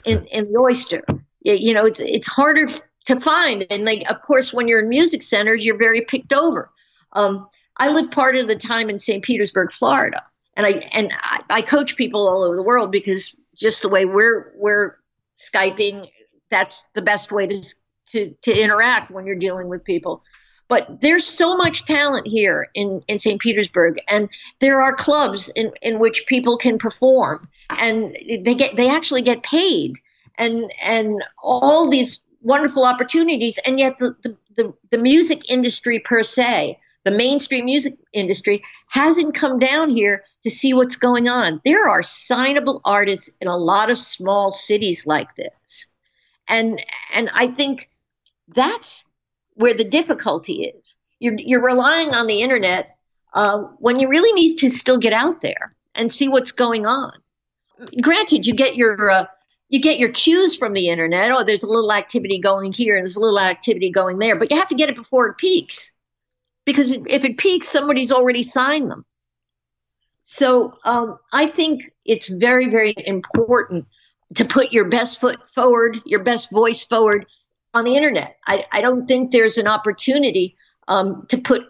[0.06, 1.04] in, in the oyster?
[1.42, 2.68] You know it's, it's harder
[3.06, 3.66] to find.
[3.70, 6.72] And like of course when you're in music centers you're very picked over.
[7.14, 10.24] Um, i lived part of the time in st petersburg florida.
[10.56, 14.06] And i and I, I coach people all over the world because just the way
[14.06, 14.98] we're we're
[15.38, 16.08] skyping
[16.50, 17.64] that's the best way to
[18.12, 20.24] to, to interact when you're dealing with people
[20.68, 23.40] but there's so much talent here in, in St.
[23.40, 28.90] Petersburg, and there are clubs in, in which people can perform, and they get they
[28.90, 29.94] actually get paid,
[30.38, 36.24] and and all these wonderful opportunities, and yet the, the, the, the music industry per
[36.24, 41.62] se, the mainstream music industry, hasn't come down here to see what's going on.
[41.66, 45.88] There are signable artists in a lot of small cities like this,
[46.48, 47.90] and and I think
[48.50, 49.13] that's
[49.56, 50.96] where the difficulty is.
[51.20, 52.98] You're, you're relying on the internet
[53.34, 57.14] uh, when you really need to still get out there and see what's going on.
[58.02, 59.26] Granted, you get your uh,
[59.70, 61.32] you get your cues from the internet.
[61.32, 64.52] Oh, there's a little activity going here and there's a little activity going there, but
[64.52, 65.92] you have to get it before it peaks
[66.66, 69.06] because if it peaks, somebody's already signed them.
[70.26, 73.88] So um, I think it's very, very important
[74.36, 77.26] to put your best foot forward, your best voice forward,
[77.74, 78.38] on the internet.
[78.46, 80.56] I, I don't think there's an opportunity
[80.88, 81.66] um, to put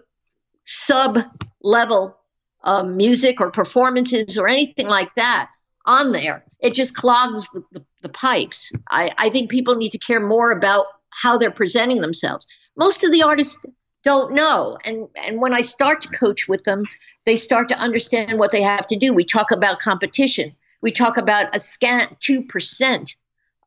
[0.65, 1.19] sub
[1.61, 2.17] level
[2.63, 5.49] um, music or performances or anything like that
[5.85, 6.43] on there.
[6.59, 8.71] It just clogs the, the, the pipes.
[8.89, 12.47] I, I think people need to care more about how they're presenting themselves.
[12.75, 13.63] Most of the artists
[14.03, 14.77] don't know.
[14.83, 16.83] And, and when I start to coach with them,
[17.25, 19.13] they start to understand what they have to do.
[19.13, 20.55] We talk about competition.
[20.81, 23.15] We talk about a scant 2%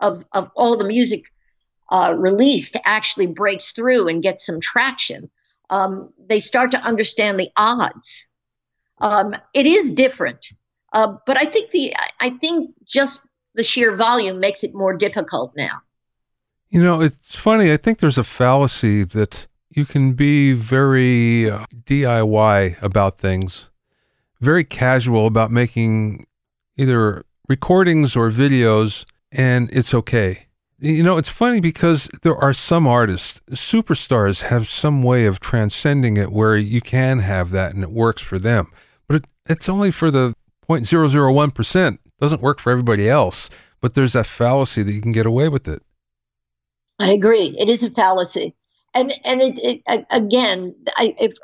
[0.01, 1.25] of, of all the music
[1.91, 5.31] uh, released actually breaks through and gets some traction.
[5.71, 8.29] Um, they start to understand the odds.
[9.01, 10.47] Um, it is different,
[10.93, 15.53] uh, but I think the I think just the sheer volume makes it more difficult
[15.57, 15.83] now.
[16.71, 17.73] You know, it's funny.
[17.73, 23.69] I think there's a fallacy that you can be very uh, DIY about things,
[24.41, 26.27] very casual about making
[26.77, 30.46] either recordings or videos, and it's okay.
[30.79, 36.17] You know, it's funny because there are some artists, superstars have some way of transcending
[36.19, 38.71] it where you can have that and it works for them.
[39.09, 40.35] But it, it's only for the
[40.69, 41.93] 0.001%.
[41.95, 43.49] It doesn't work for everybody else.
[43.81, 45.83] But there's that fallacy that you can get away with it.
[46.99, 47.57] I agree.
[47.59, 48.55] It is a fallacy
[48.97, 51.37] and and it, it again, I, if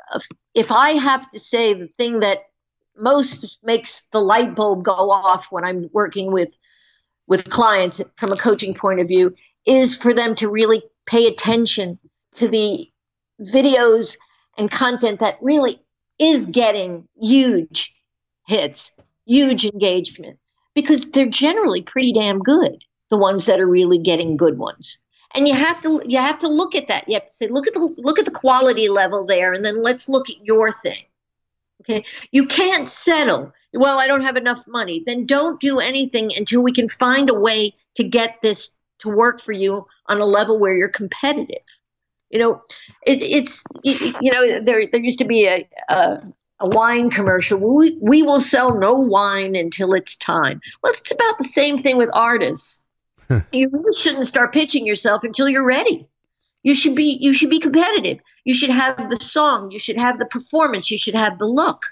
[0.55, 2.39] if I have to say the thing that
[2.97, 6.57] most makes the light bulb go off when I'm working with
[7.27, 9.31] with clients from a coaching point of view
[9.65, 11.99] is for them to really pay attention
[12.33, 12.89] to the
[13.41, 14.17] videos
[14.57, 15.79] and content that really
[16.19, 17.93] is getting huge
[18.47, 18.93] hits,
[19.25, 20.37] huge engagement,
[20.75, 24.97] because they're generally pretty damn good, the ones that are really getting good ones.
[25.35, 27.07] And you have to you have to look at that.
[27.07, 29.81] You have to say look at the look at the quality level there and then
[29.81, 31.03] let's look at your thing
[31.83, 36.61] okay you can't settle well i don't have enough money then don't do anything until
[36.61, 40.59] we can find a way to get this to work for you on a level
[40.59, 41.63] where you're competitive
[42.29, 42.61] you know
[43.05, 46.21] it, it's you know there there used to be a, a
[46.59, 47.59] a wine commercial.
[47.59, 50.61] We, we will sell no wine until it's time.
[50.81, 52.83] Well, it's about the same thing with artists
[53.51, 56.07] you really shouldn't start pitching yourself until you're ready.
[56.63, 58.19] You should be you should be competitive.
[58.45, 61.85] You should have the song, you should have the performance, you should have the look.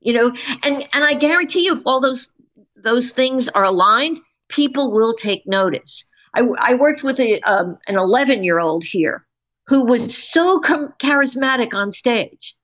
[0.00, 2.30] You know, and and I guarantee you if all those
[2.76, 6.04] those things are aligned, people will take notice.
[6.34, 9.26] I, I worked with a um, an 11 year old here
[9.66, 12.56] who was so com- charismatic on stage.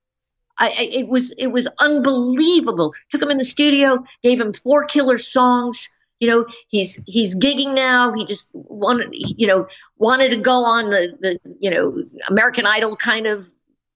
[0.59, 2.95] I, I, it was it was unbelievable.
[3.11, 5.89] Took him in the studio, gave him four killer songs,
[6.21, 8.13] you know he's he's gigging now.
[8.13, 9.67] He just wanted you know
[9.99, 13.49] wanted to go on the the you know american idol kind of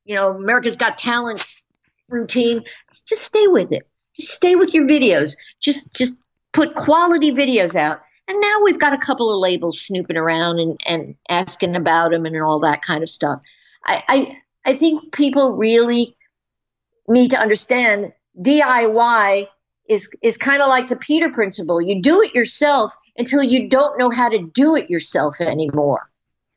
[0.04, 1.46] you know america's got talent
[2.08, 2.64] routine.
[3.06, 3.82] Just stay with it.
[4.16, 5.36] Just stay with your videos.
[5.60, 6.16] Just just
[6.52, 8.00] put quality videos out.
[8.26, 12.24] And now we've got a couple of labels snooping around and and asking about them
[12.24, 13.40] and all that kind of stuff.
[13.84, 14.38] I i,
[14.70, 16.16] I think people really
[17.08, 19.48] need to understand diy
[19.88, 21.80] is is kind of like the Peter principle.
[21.80, 26.10] You do it yourself until you don't know how to do it yourself anymore.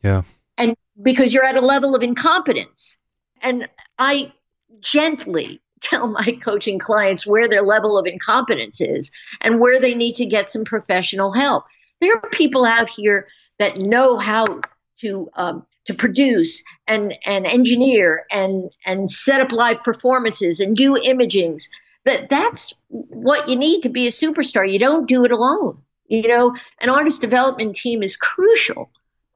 [0.03, 0.23] Yeah.
[0.57, 2.97] And because you're at a level of incompetence.
[3.41, 4.31] And I
[4.79, 9.11] gently tell my coaching clients where their level of incompetence is
[9.41, 11.65] and where they need to get some professional help.
[12.01, 13.27] There are people out here
[13.59, 14.61] that know how
[14.99, 20.95] to um, to produce and and engineer and and set up live performances and do
[20.95, 21.69] imagings
[22.07, 24.69] that that's what you need to be a superstar.
[24.69, 25.81] You don't do it alone.
[26.07, 28.89] You know, an artist development team is crucial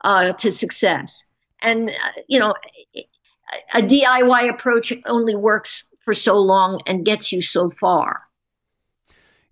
[0.03, 1.25] uh, to success.
[1.61, 2.55] And, uh, you know,
[3.73, 8.23] a DIY approach only works for so long and gets you so far.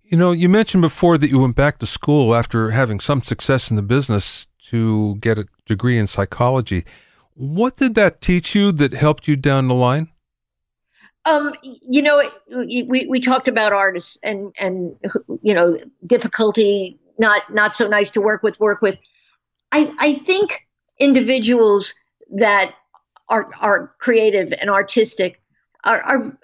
[0.02, 3.70] You know, you mentioned before that you went back to school after having some success
[3.70, 6.84] in the business to get a degree in psychology.
[7.34, 10.08] What did that teach you that helped you down the line?
[11.26, 14.96] Um, you know, we, we talked about artists and and
[15.42, 18.98] you know difficulty, not not so nice to work with, work with.
[19.72, 20.66] I I think
[20.98, 21.94] individuals
[22.30, 22.74] that
[23.28, 25.40] are are creative and artistic
[25.84, 26.38] are are,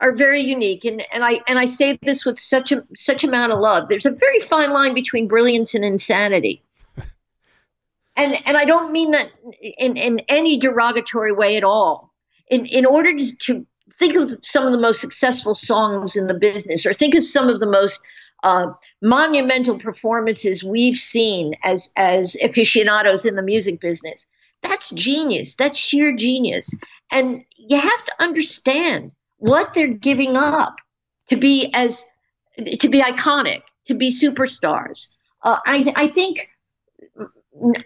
[0.00, 3.52] are very unique, and and I and I say this with such a such amount
[3.52, 3.88] of love.
[3.88, 6.62] There's a very fine line between brilliance and insanity.
[8.16, 12.12] and and I don't mean that in, in any derogatory way at all.
[12.48, 13.66] In in order to, to
[13.98, 17.48] think of some of the most successful songs in the business, or think of some
[17.48, 18.02] of the most
[18.42, 18.66] uh,
[19.00, 24.26] monumental performances we've seen as as aficionados in the music business.
[24.62, 25.56] That's genius.
[25.56, 26.74] That's sheer genius.
[27.10, 30.76] And you have to understand what they're giving up
[31.28, 32.04] to be as
[32.56, 35.08] to be iconic, to be superstars.
[35.42, 36.48] Uh, I, I think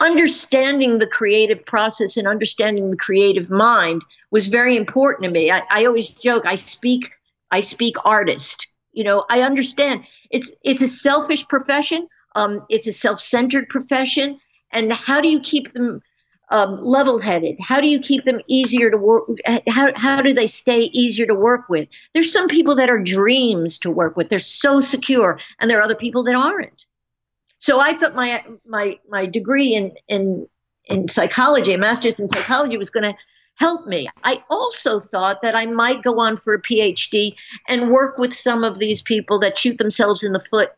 [0.00, 5.50] understanding the creative process and understanding the creative mind was very important to me.
[5.50, 7.10] I, I always joke, I speak,
[7.50, 8.68] I speak artist.
[8.92, 12.08] You know, I understand it's it's a selfish profession.
[12.34, 14.38] Um, it's a self-centered profession,
[14.70, 16.02] and how do you keep them
[16.50, 17.56] um, level-headed?
[17.60, 19.24] How do you keep them easier to work?
[19.68, 21.88] How how do they stay easier to work with?
[22.14, 24.28] There's some people that are dreams to work with.
[24.28, 26.86] They're so secure, and there are other people that aren't.
[27.58, 30.46] So I thought my my my degree in in
[30.86, 33.16] in psychology, a master's in psychology, was going to
[33.56, 34.06] help me.
[34.22, 37.34] I also thought that I might go on for a PhD
[37.68, 40.70] and work with some of these people that shoot themselves in the foot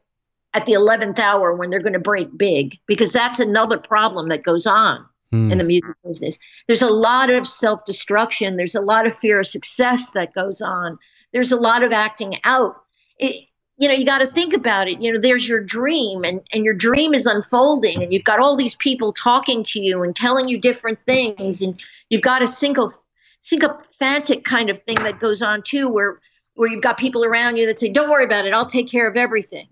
[0.54, 4.44] at the 11th hour when they're going to break big, because that's another problem that
[4.44, 5.52] goes on mm.
[5.52, 6.38] in the music business.
[6.66, 10.60] There's a lot of self destruction, there's a lot of fear of success that goes
[10.60, 10.98] on,
[11.32, 12.76] there's a lot of acting out.
[13.18, 13.47] It,
[13.78, 15.00] you know, you got to think about it.
[15.00, 18.56] You know, there's your dream, and, and your dream is unfolding, and you've got all
[18.56, 22.92] these people talking to you and telling you different things, and you've got a synco,
[23.40, 26.18] sycophantic kind of thing that goes on too, where
[26.54, 29.06] where you've got people around you that say, "Don't worry about it, I'll take care
[29.08, 29.68] of everything."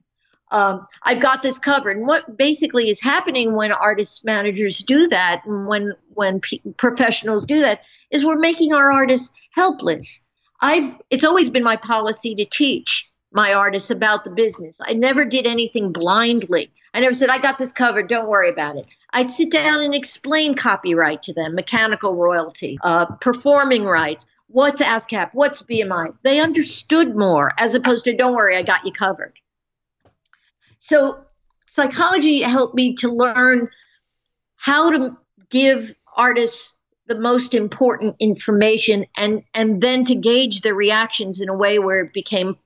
[0.52, 1.96] Um, I've got this covered.
[1.96, 6.40] And what basically is happening when artists managers do that, and when when
[6.76, 7.80] professionals do that,
[8.12, 10.20] is we're making our artists helpless.
[10.60, 14.80] I've it's always been my policy to teach my artists about the business.
[14.82, 16.70] I never did anything blindly.
[16.94, 18.86] I never said, I got this covered, don't worry about it.
[19.10, 25.34] I'd sit down and explain copyright to them, mechanical royalty, uh, performing rights, what's ASCAP,
[25.34, 26.14] what's BMI.
[26.22, 29.34] They understood more as opposed to, don't worry, I got you covered.
[30.78, 31.18] So
[31.68, 33.68] psychology helped me to learn
[34.56, 35.14] how to
[35.50, 41.54] give artists the most important information and and then to gauge their reactions in a
[41.54, 42.56] way where it became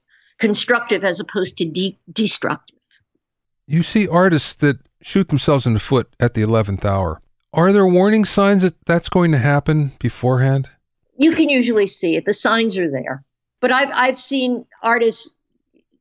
[0.40, 2.76] constructive as opposed to de- destructive.
[3.66, 7.20] You see artists that shoot themselves in the foot at the 11th hour.
[7.52, 10.68] Are there warning signs that that's going to happen beforehand?
[11.16, 12.24] You can usually see it.
[12.24, 13.24] The signs are there.
[13.60, 15.28] But I've, I've seen artists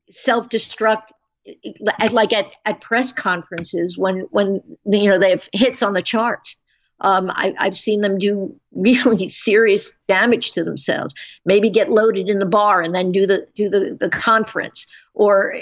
[0.09, 1.09] self destruct
[2.11, 6.61] like at, at press conferences when when you know they have hits on the charts
[7.02, 11.14] um, I, have seen them do really serious damage to themselves.
[11.45, 15.54] Maybe get loaded in the bar and then do the do the, the conference, or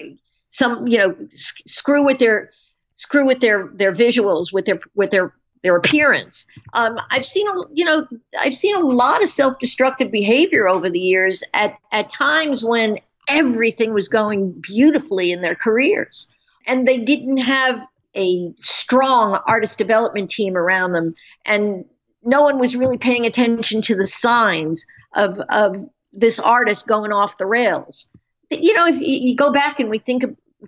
[0.51, 2.51] some you know sc- screw with their
[2.95, 5.33] screw with their their visuals, with their with their
[5.63, 6.47] their appearance.
[6.73, 8.07] Um, I've seen a you know
[8.39, 12.99] I've seen a lot of self destructive behavior over the years at at times when
[13.29, 16.33] everything was going beautifully in their careers,
[16.65, 17.85] and they didn't have
[18.17, 21.13] a strong artist development team around them,
[21.45, 21.85] and
[22.23, 25.77] no one was really paying attention to the signs of of
[26.11, 28.07] this artist going off the rails.
[28.49, 30.23] You know, if you go back and we think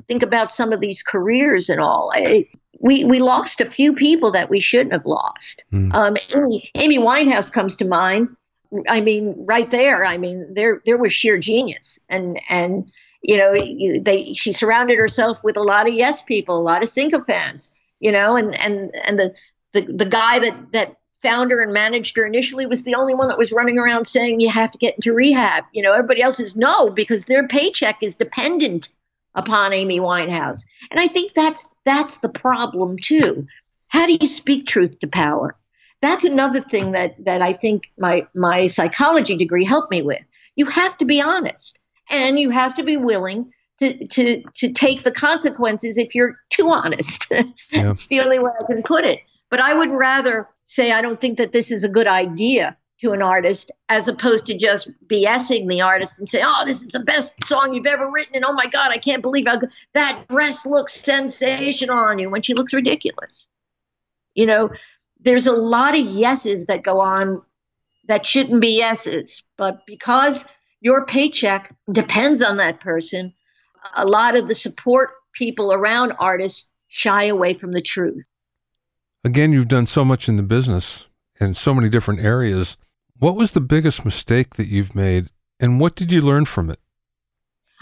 [0.07, 2.47] think about some of these careers and all, I,
[2.79, 5.63] we we lost a few people that we shouldn't have lost.
[5.73, 5.93] Mm.
[5.93, 8.29] Um, Amy, Amy Winehouse comes to mind.
[8.87, 10.05] I mean, right there.
[10.05, 12.89] I mean, there there was sheer genius, and and
[13.21, 16.83] you know, you, they she surrounded herself with a lot of yes people, a lot
[16.83, 19.35] of sycophants, you know, and and and the
[19.73, 23.27] the, the guy that that found her and managed her initially was the only one
[23.27, 25.65] that was running around saying you have to get into rehab.
[25.73, 28.87] You know, everybody else is no because their paycheck is dependent
[29.35, 30.65] upon Amy Winehouse.
[30.91, 33.45] And I think that's that's the problem too.
[33.89, 35.55] How do you speak truth to power?
[36.01, 40.21] That's another thing that that I think my my psychology degree helped me with.
[40.55, 45.03] You have to be honest and you have to be willing to to to take
[45.03, 47.31] the consequences if you're too honest.
[47.71, 47.91] Yeah.
[47.91, 49.19] it's the only way I can put it.
[49.49, 53.11] But I would rather say I don't think that this is a good idea to
[53.13, 56.99] an artist as opposed to just BSing the artist and say, "Oh, this is the
[56.99, 60.25] best song you've ever written," and "Oh my God, I can't believe how good, that
[60.29, 63.47] dress looks sensational on you," when she looks ridiculous.
[64.35, 64.69] You know,
[65.19, 67.41] there's a lot of yeses that go on
[68.07, 70.47] that shouldn't be yeses, but because
[70.81, 73.33] your paycheck depends on that person.
[73.95, 78.27] A lot of the support people around artists shy away from the truth.
[79.23, 81.07] Again, you've done so much in the business
[81.39, 82.77] in so many different areas.
[83.17, 86.79] What was the biggest mistake that you've made, and what did you learn from it?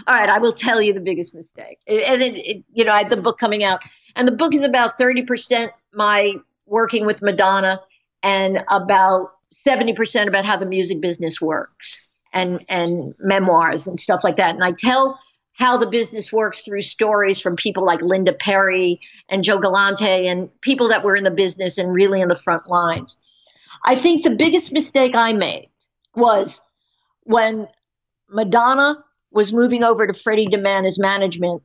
[0.06, 1.80] All right, I will tell you the biggest mistake.
[1.88, 3.84] And it, it, you know, I had the book coming out,
[4.16, 6.34] and the book is about thirty percent my
[6.66, 7.82] working with Madonna,
[8.24, 12.07] and about seventy percent about how the music business works
[12.38, 14.54] and and memoirs and stuff like that.
[14.54, 15.20] And I tell
[15.54, 20.50] how the business works through stories from people like Linda Perry and Joe Galante and
[20.62, 23.20] people that were in the business and really in the front lines.
[23.84, 25.66] I think the biggest mistake I made
[26.16, 26.64] was
[27.24, 27.68] when
[28.30, 31.64] Madonna was moving over to Freddie DeMann as management.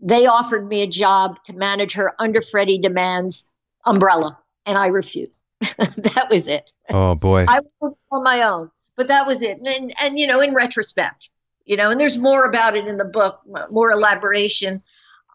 [0.00, 3.50] They offered me a job to manage her under Freddie DeMann's
[3.86, 5.32] umbrella, and I refused.
[5.60, 6.72] that was it.
[6.90, 9.58] Oh boy, I was on my own, but that was it.
[9.64, 11.30] And and you know, in retrospect,
[11.64, 13.40] you know, and there's more about it in the book,
[13.70, 14.82] more elaboration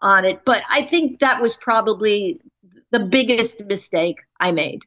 [0.02, 0.44] on it.
[0.44, 2.40] But I think that was probably
[2.90, 4.82] the biggest mistake I made.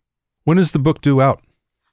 [0.46, 1.42] When is the book due out?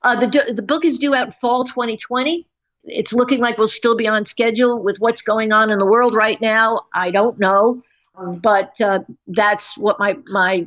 [0.02, 2.46] Uh, the the book is due out fall 2020.
[2.84, 6.14] It's looking like we'll still be on schedule with what's going on in the world
[6.14, 6.82] right now.
[6.92, 7.82] I don't know,
[8.14, 10.66] but uh, that's what my my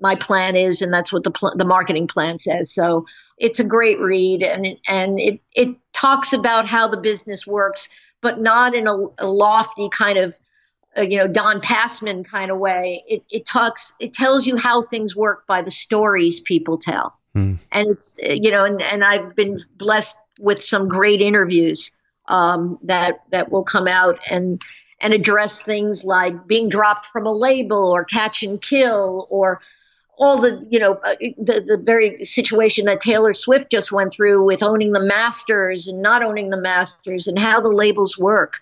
[0.00, 2.72] my plan is, and that's what the pl- the marketing plan says.
[2.74, 3.04] So
[3.42, 7.88] it's a great read, and it, and it it talks about how the business works,
[8.20, 10.36] but not in a, a lofty kind of
[10.96, 13.02] uh, you know Don Passman kind of way.
[13.08, 17.18] It it talks it tells you how things work by the stories people tell.
[17.36, 17.58] Mm.
[17.72, 21.90] And it's you know, and, and I've been blessed with some great interviews
[22.28, 24.62] um, that that will come out and
[25.00, 29.60] and address things like being dropped from a label or catch and kill or
[30.18, 34.44] all the you know uh, the the very situation that Taylor Swift just went through
[34.44, 38.58] with owning the masters and not owning the masters and how the labels work.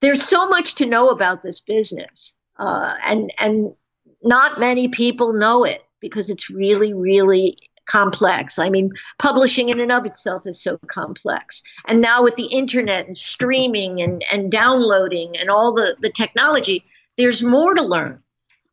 [0.00, 3.74] There's so much to know about this business, uh, and and
[4.22, 7.56] not many people know it because it's really really
[7.88, 8.58] complex.
[8.58, 11.62] I mean, publishing in and of itself is so complex.
[11.86, 16.84] And now with the internet and streaming and, and downloading and all the, the technology,
[17.16, 18.22] there's more to learn.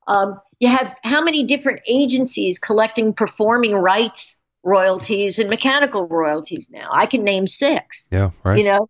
[0.07, 6.89] Um, you have how many different agencies collecting performing rights royalties and mechanical royalties now?
[6.91, 8.09] I can name six.
[8.11, 8.57] Yeah, right.
[8.57, 8.89] You know,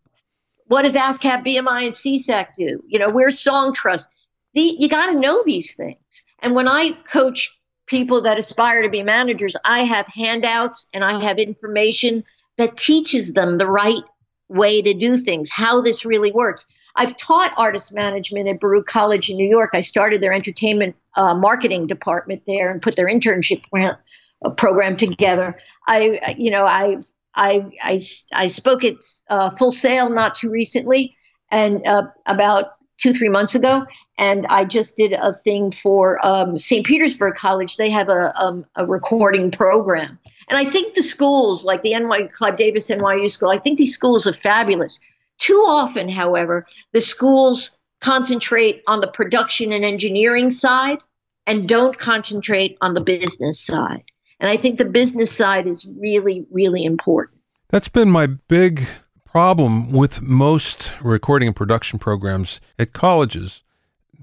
[0.68, 2.82] what does ASCAP, BMI, and SESAC do?
[2.88, 4.08] You know, where's Songtrust?
[4.54, 5.98] The, you got to know these things.
[6.40, 7.52] And when I coach
[7.88, 12.24] people that aspire to be managers, I have handouts and I have information
[12.58, 14.02] that teaches them the right
[14.48, 16.66] way to do things, how this really works.
[16.96, 19.72] I've taught artist management at Baruch College in New York.
[19.74, 25.58] I started their entertainment uh, marketing department there and put their internship uh, program together.
[25.88, 26.98] I, you know, I,
[27.36, 28.00] I, I,
[28.34, 28.96] I spoke at
[29.30, 31.16] uh, Full Sail not too recently,
[31.52, 33.86] and uh, about two three months ago,
[34.18, 36.86] and I just did a thing for um, St.
[36.86, 37.76] Petersburg College.
[37.76, 40.18] They have a, um, a recording program.
[40.48, 43.94] And I think the schools, like the NY Clive Davis NYU school, I think these
[43.94, 45.00] schools are fabulous.
[45.38, 51.00] Too often, however, the schools concentrate on the production and engineering side
[51.48, 54.04] and don't concentrate on the business side.
[54.40, 57.40] And I think the business side is really, really important.
[57.70, 58.88] That's been my big
[59.24, 63.64] problem with most recording and production programs at colleges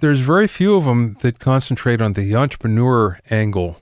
[0.03, 3.81] there's very few of them that concentrate on the entrepreneur angle.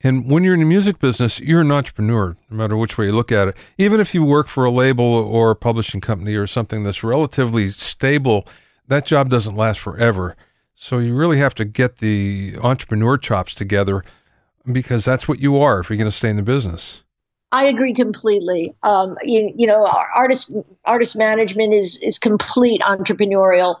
[0.00, 3.12] And when you're in the music business, you're an entrepreneur, no matter which way you
[3.12, 3.56] look at it.
[3.78, 7.68] Even if you work for a label or a publishing company or something that's relatively
[7.68, 8.46] stable,
[8.86, 10.36] that job doesn't last forever.
[10.74, 14.04] So you really have to get the entrepreneur chops together
[14.70, 17.02] because that's what you are if you're going to stay in the business.
[17.50, 18.74] I agree completely.
[18.84, 19.84] Um, you, you know,
[20.14, 20.52] artist
[20.84, 23.80] artist management is is complete entrepreneurial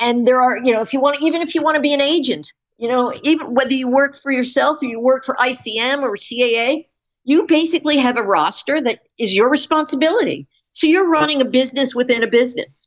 [0.00, 2.00] and there are you know if you want even if you want to be an
[2.00, 6.16] agent you know even whether you work for yourself or you work for icm or
[6.16, 6.86] caa
[7.24, 12.22] you basically have a roster that is your responsibility so you're running a business within
[12.22, 12.86] a business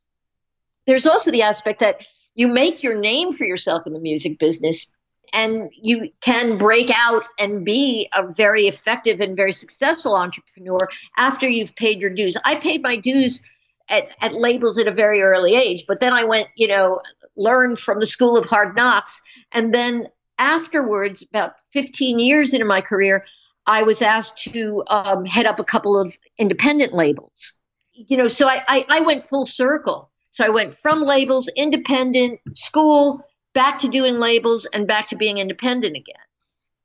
[0.88, 4.88] there's also the aspect that you make your name for yourself in the music business
[5.34, 11.48] and you can break out and be a very effective and very successful entrepreneur after
[11.48, 13.44] you've paid your dues i paid my dues
[13.92, 15.86] at, at labels at a very early age.
[15.88, 17.02] But then I went, you know,
[17.36, 19.22] learned from the school of hard knocks.
[19.52, 23.26] And then afterwards, about 15 years into my career,
[23.68, 27.54] I was asked to um, head up a couple of independent labels.
[27.94, 30.10] You know, so I, I, I went full circle.
[30.32, 33.22] So I went from labels, independent, school,
[33.54, 36.16] back to doing labels, and back to being independent again.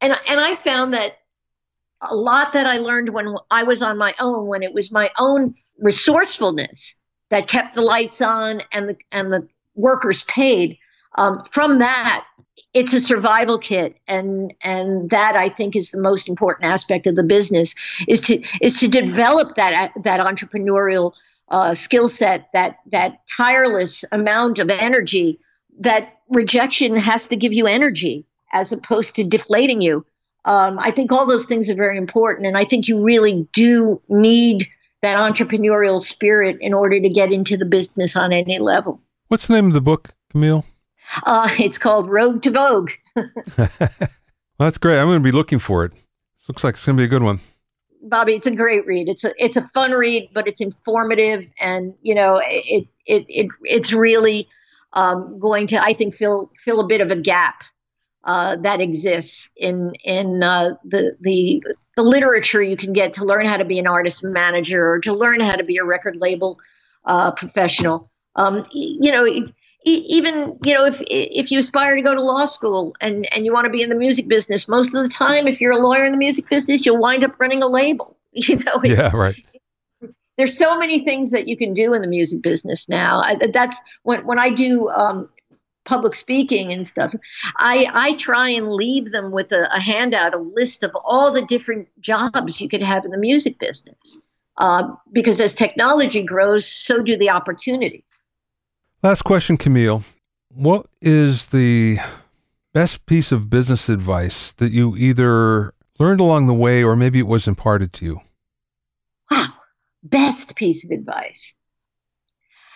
[0.00, 1.12] And, and I found that
[2.02, 5.10] a lot that I learned when I was on my own, when it was my
[5.18, 6.94] own resourcefulness
[7.30, 10.78] that kept the lights on and the and the workers paid.
[11.16, 12.26] Um, from that,
[12.74, 17.16] it's a survival kit, and and that I think is the most important aspect of
[17.16, 17.74] the business
[18.08, 21.14] is to is to develop that that entrepreneurial
[21.48, 25.38] uh, skill set, that that tireless amount of energy.
[25.78, 30.06] That rejection has to give you energy as opposed to deflating you.
[30.46, 34.00] Um, I think all those things are very important, and I think you really do
[34.08, 34.66] need
[35.02, 39.00] that entrepreneurial spirit in order to get into the business on any level.
[39.28, 40.64] What's the name of the book, Camille?
[41.24, 42.90] Uh, it's called Rogue to Vogue.
[43.16, 43.68] well,
[44.58, 44.98] that's great.
[44.98, 45.92] I'm going to be looking for it.
[46.48, 47.40] Looks like it's going to be a good one.
[48.02, 49.08] Bobby, it's a great read.
[49.08, 53.50] It's a it's a fun read, but it's informative, and you know it it, it
[53.62, 54.48] it's really
[54.92, 57.64] um, going to I think fill fill a bit of a gap
[58.24, 61.62] uh, that exists in in uh, the the
[61.96, 65.12] the literature you can get to learn how to be an artist manager or to
[65.12, 66.60] learn how to be a record label
[67.06, 68.10] uh, professional.
[68.36, 69.26] Um, you know,
[69.86, 73.52] even you know if if you aspire to go to law school and and you
[73.52, 76.04] want to be in the music business, most of the time, if you're a lawyer
[76.04, 78.16] in the music business, you'll wind up running a label.
[78.38, 79.42] You know, yeah, right.
[80.36, 83.22] There's so many things that you can do in the music business now.
[83.22, 85.30] I, that's when when I do um,
[85.86, 87.14] public speaking and stuff,
[87.56, 91.46] I, I try and leave them with a, a, handout, a list of all the
[91.46, 94.18] different jobs you could have in the music business.
[94.58, 98.22] Uh, because as technology grows, so do the opportunities.
[99.02, 100.04] Last question, Camille.
[100.48, 101.98] What is the
[102.72, 107.26] best piece of business advice that you either learned along the way or maybe it
[107.26, 108.20] was imparted to you?
[109.30, 109.48] Wow,
[110.02, 111.54] best piece of advice.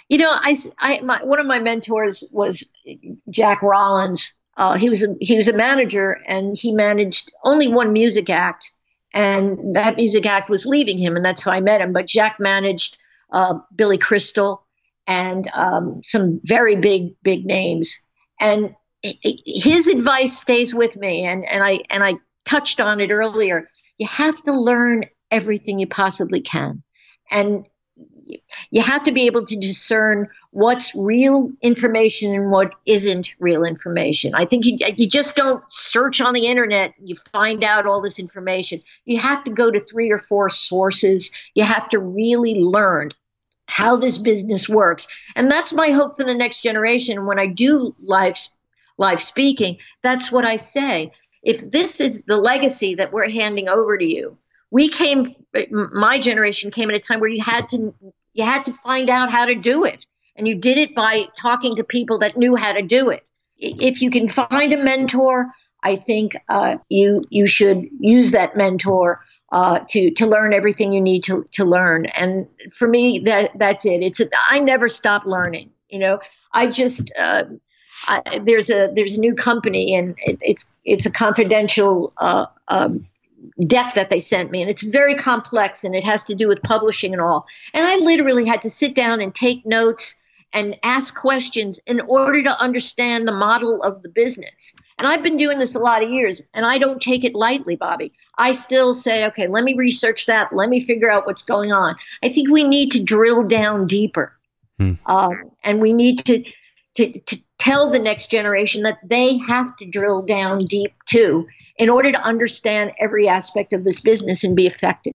[0.08, 2.68] You know, I, I my, one of my mentors was
[3.30, 4.32] Jack Rollins.
[4.56, 8.70] Uh, he was a, he was a manager, and he managed only one music act,
[9.14, 11.92] and that music act was leaving him, and that's how I met him.
[11.92, 12.98] But Jack managed
[13.32, 14.66] uh, Billy Crystal
[15.10, 17.92] and um, some very big big names,
[18.40, 22.14] and his advice stays with me, and and I and I
[22.46, 23.68] touched on it earlier.
[23.98, 26.84] You have to learn everything you possibly can,
[27.28, 27.66] and
[28.70, 34.32] you have to be able to discern what's real information and what isn't real information.
[34.36, 38.20] I think you, you just don't search on the internet you find out all this
[38.20, 38.80] information.
[39.06, 41.32] You have to go to three or four sources.
[41.56, 43.10] You have to really learn
[43.70, 45.06] how this business works.
[45.36, 47.26] And that's my hope for the next generation.
[47.26, 48.36] When I do live
[48.98, 51.12] live speaking, that's what I say.
[51.42, 54.36] If this is the legacy that we're handing over to you,
[54.70, 55.34] we came
[55.80, 57.94] my generation came at a time where you had to
[58.34, 60.06] you had to find out how to do it.
[60.36, 63.26] And you did it by talking to people that knew how to do it.
[63.58, 65.50] If you can find a mentor,
[65.82, 69.20] I think uh, you you should use that mentor
[69.52, 72.06] uh, to to learn everything you need to to learn.
[72.06, 74.02] And for me, that that's it.
[74.02, 75.70] It's a, I never stop learning.
[75.88, 76.20] You know,
[76.52, 77.44] I just uh,
[78.06, 83.06] I, there's a there's a new company and it, it's it's a confidential uh, um,
[83.66, 86.62] deck that they sent me and it's very complex and it has to do with
[86.62, 90.14] publishing and all and i literally had to sit down and take notes
[90.52, 95.36] and ask questions in order to understand the model of the business and i've been
[95.36, 98.94] doing this a lot of years and i don't take it lightly bobby i still
[98.94, 102.50] say okay let me research that let me figure out what's going on i think
[102.50, 104.32] we need to drill down deeper
[104.78, 104.94] hmm.
[105.06, 106.44] um, and we need to,
[106.94, 111.46] to to tell the next generation that they have to drill down deep too
[111.76, 115.12] in order to understand every aspect of this business and be effective.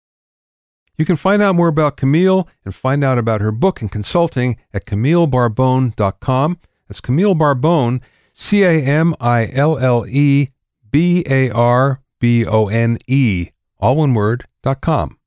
[0.98, 4.58] You can find out more about Camille and find out about her book and consulting
[4.74, 6.60] at CamilleBarbone.com.
[6.88, 8.02] That's Camille Barbone,
[8.34, 10.50] C A M I L L E
[10.91, 15.18] B A R B O N E, all one word, dot com.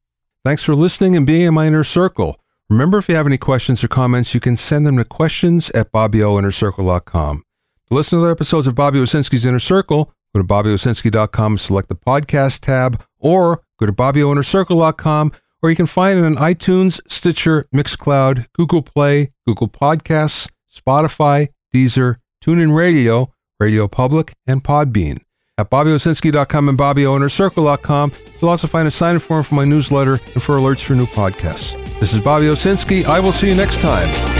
[0.44, 2.40] Thanks for listening and being in my inner circle.
[2.70, 5.90] Remember, if you have any questions or comments, you can send them to questions at
[5.90, 7.44] BobbyOInnerCircle.com.
[7.88, 11.94] To listen to other episodes of Bobby Owsinski's Inner Circle, Go to BobbyOwsinski.com, select the
[11.94, 18.46] podcast tab, or go to BobbyOInnerCircle.com, or you can find it on iTunes, Stitcher, Mixcloud,
[18.54, 25.20] Google Play, Google Podcasts, Spotify, Deezer, TuneIn Radio, Radio Public, and Podbean.
[25.56, 30.56] At BobbyOwsinski.com and BobbyOInnerCircle.com, you'll also find a sign-in form for my newsletter and for
[30.56, 31.72] alerts for new podcasts.
[31.98, 33.04] This is Bobby Owsinski.
[33.06, 34.37] I will see you next time.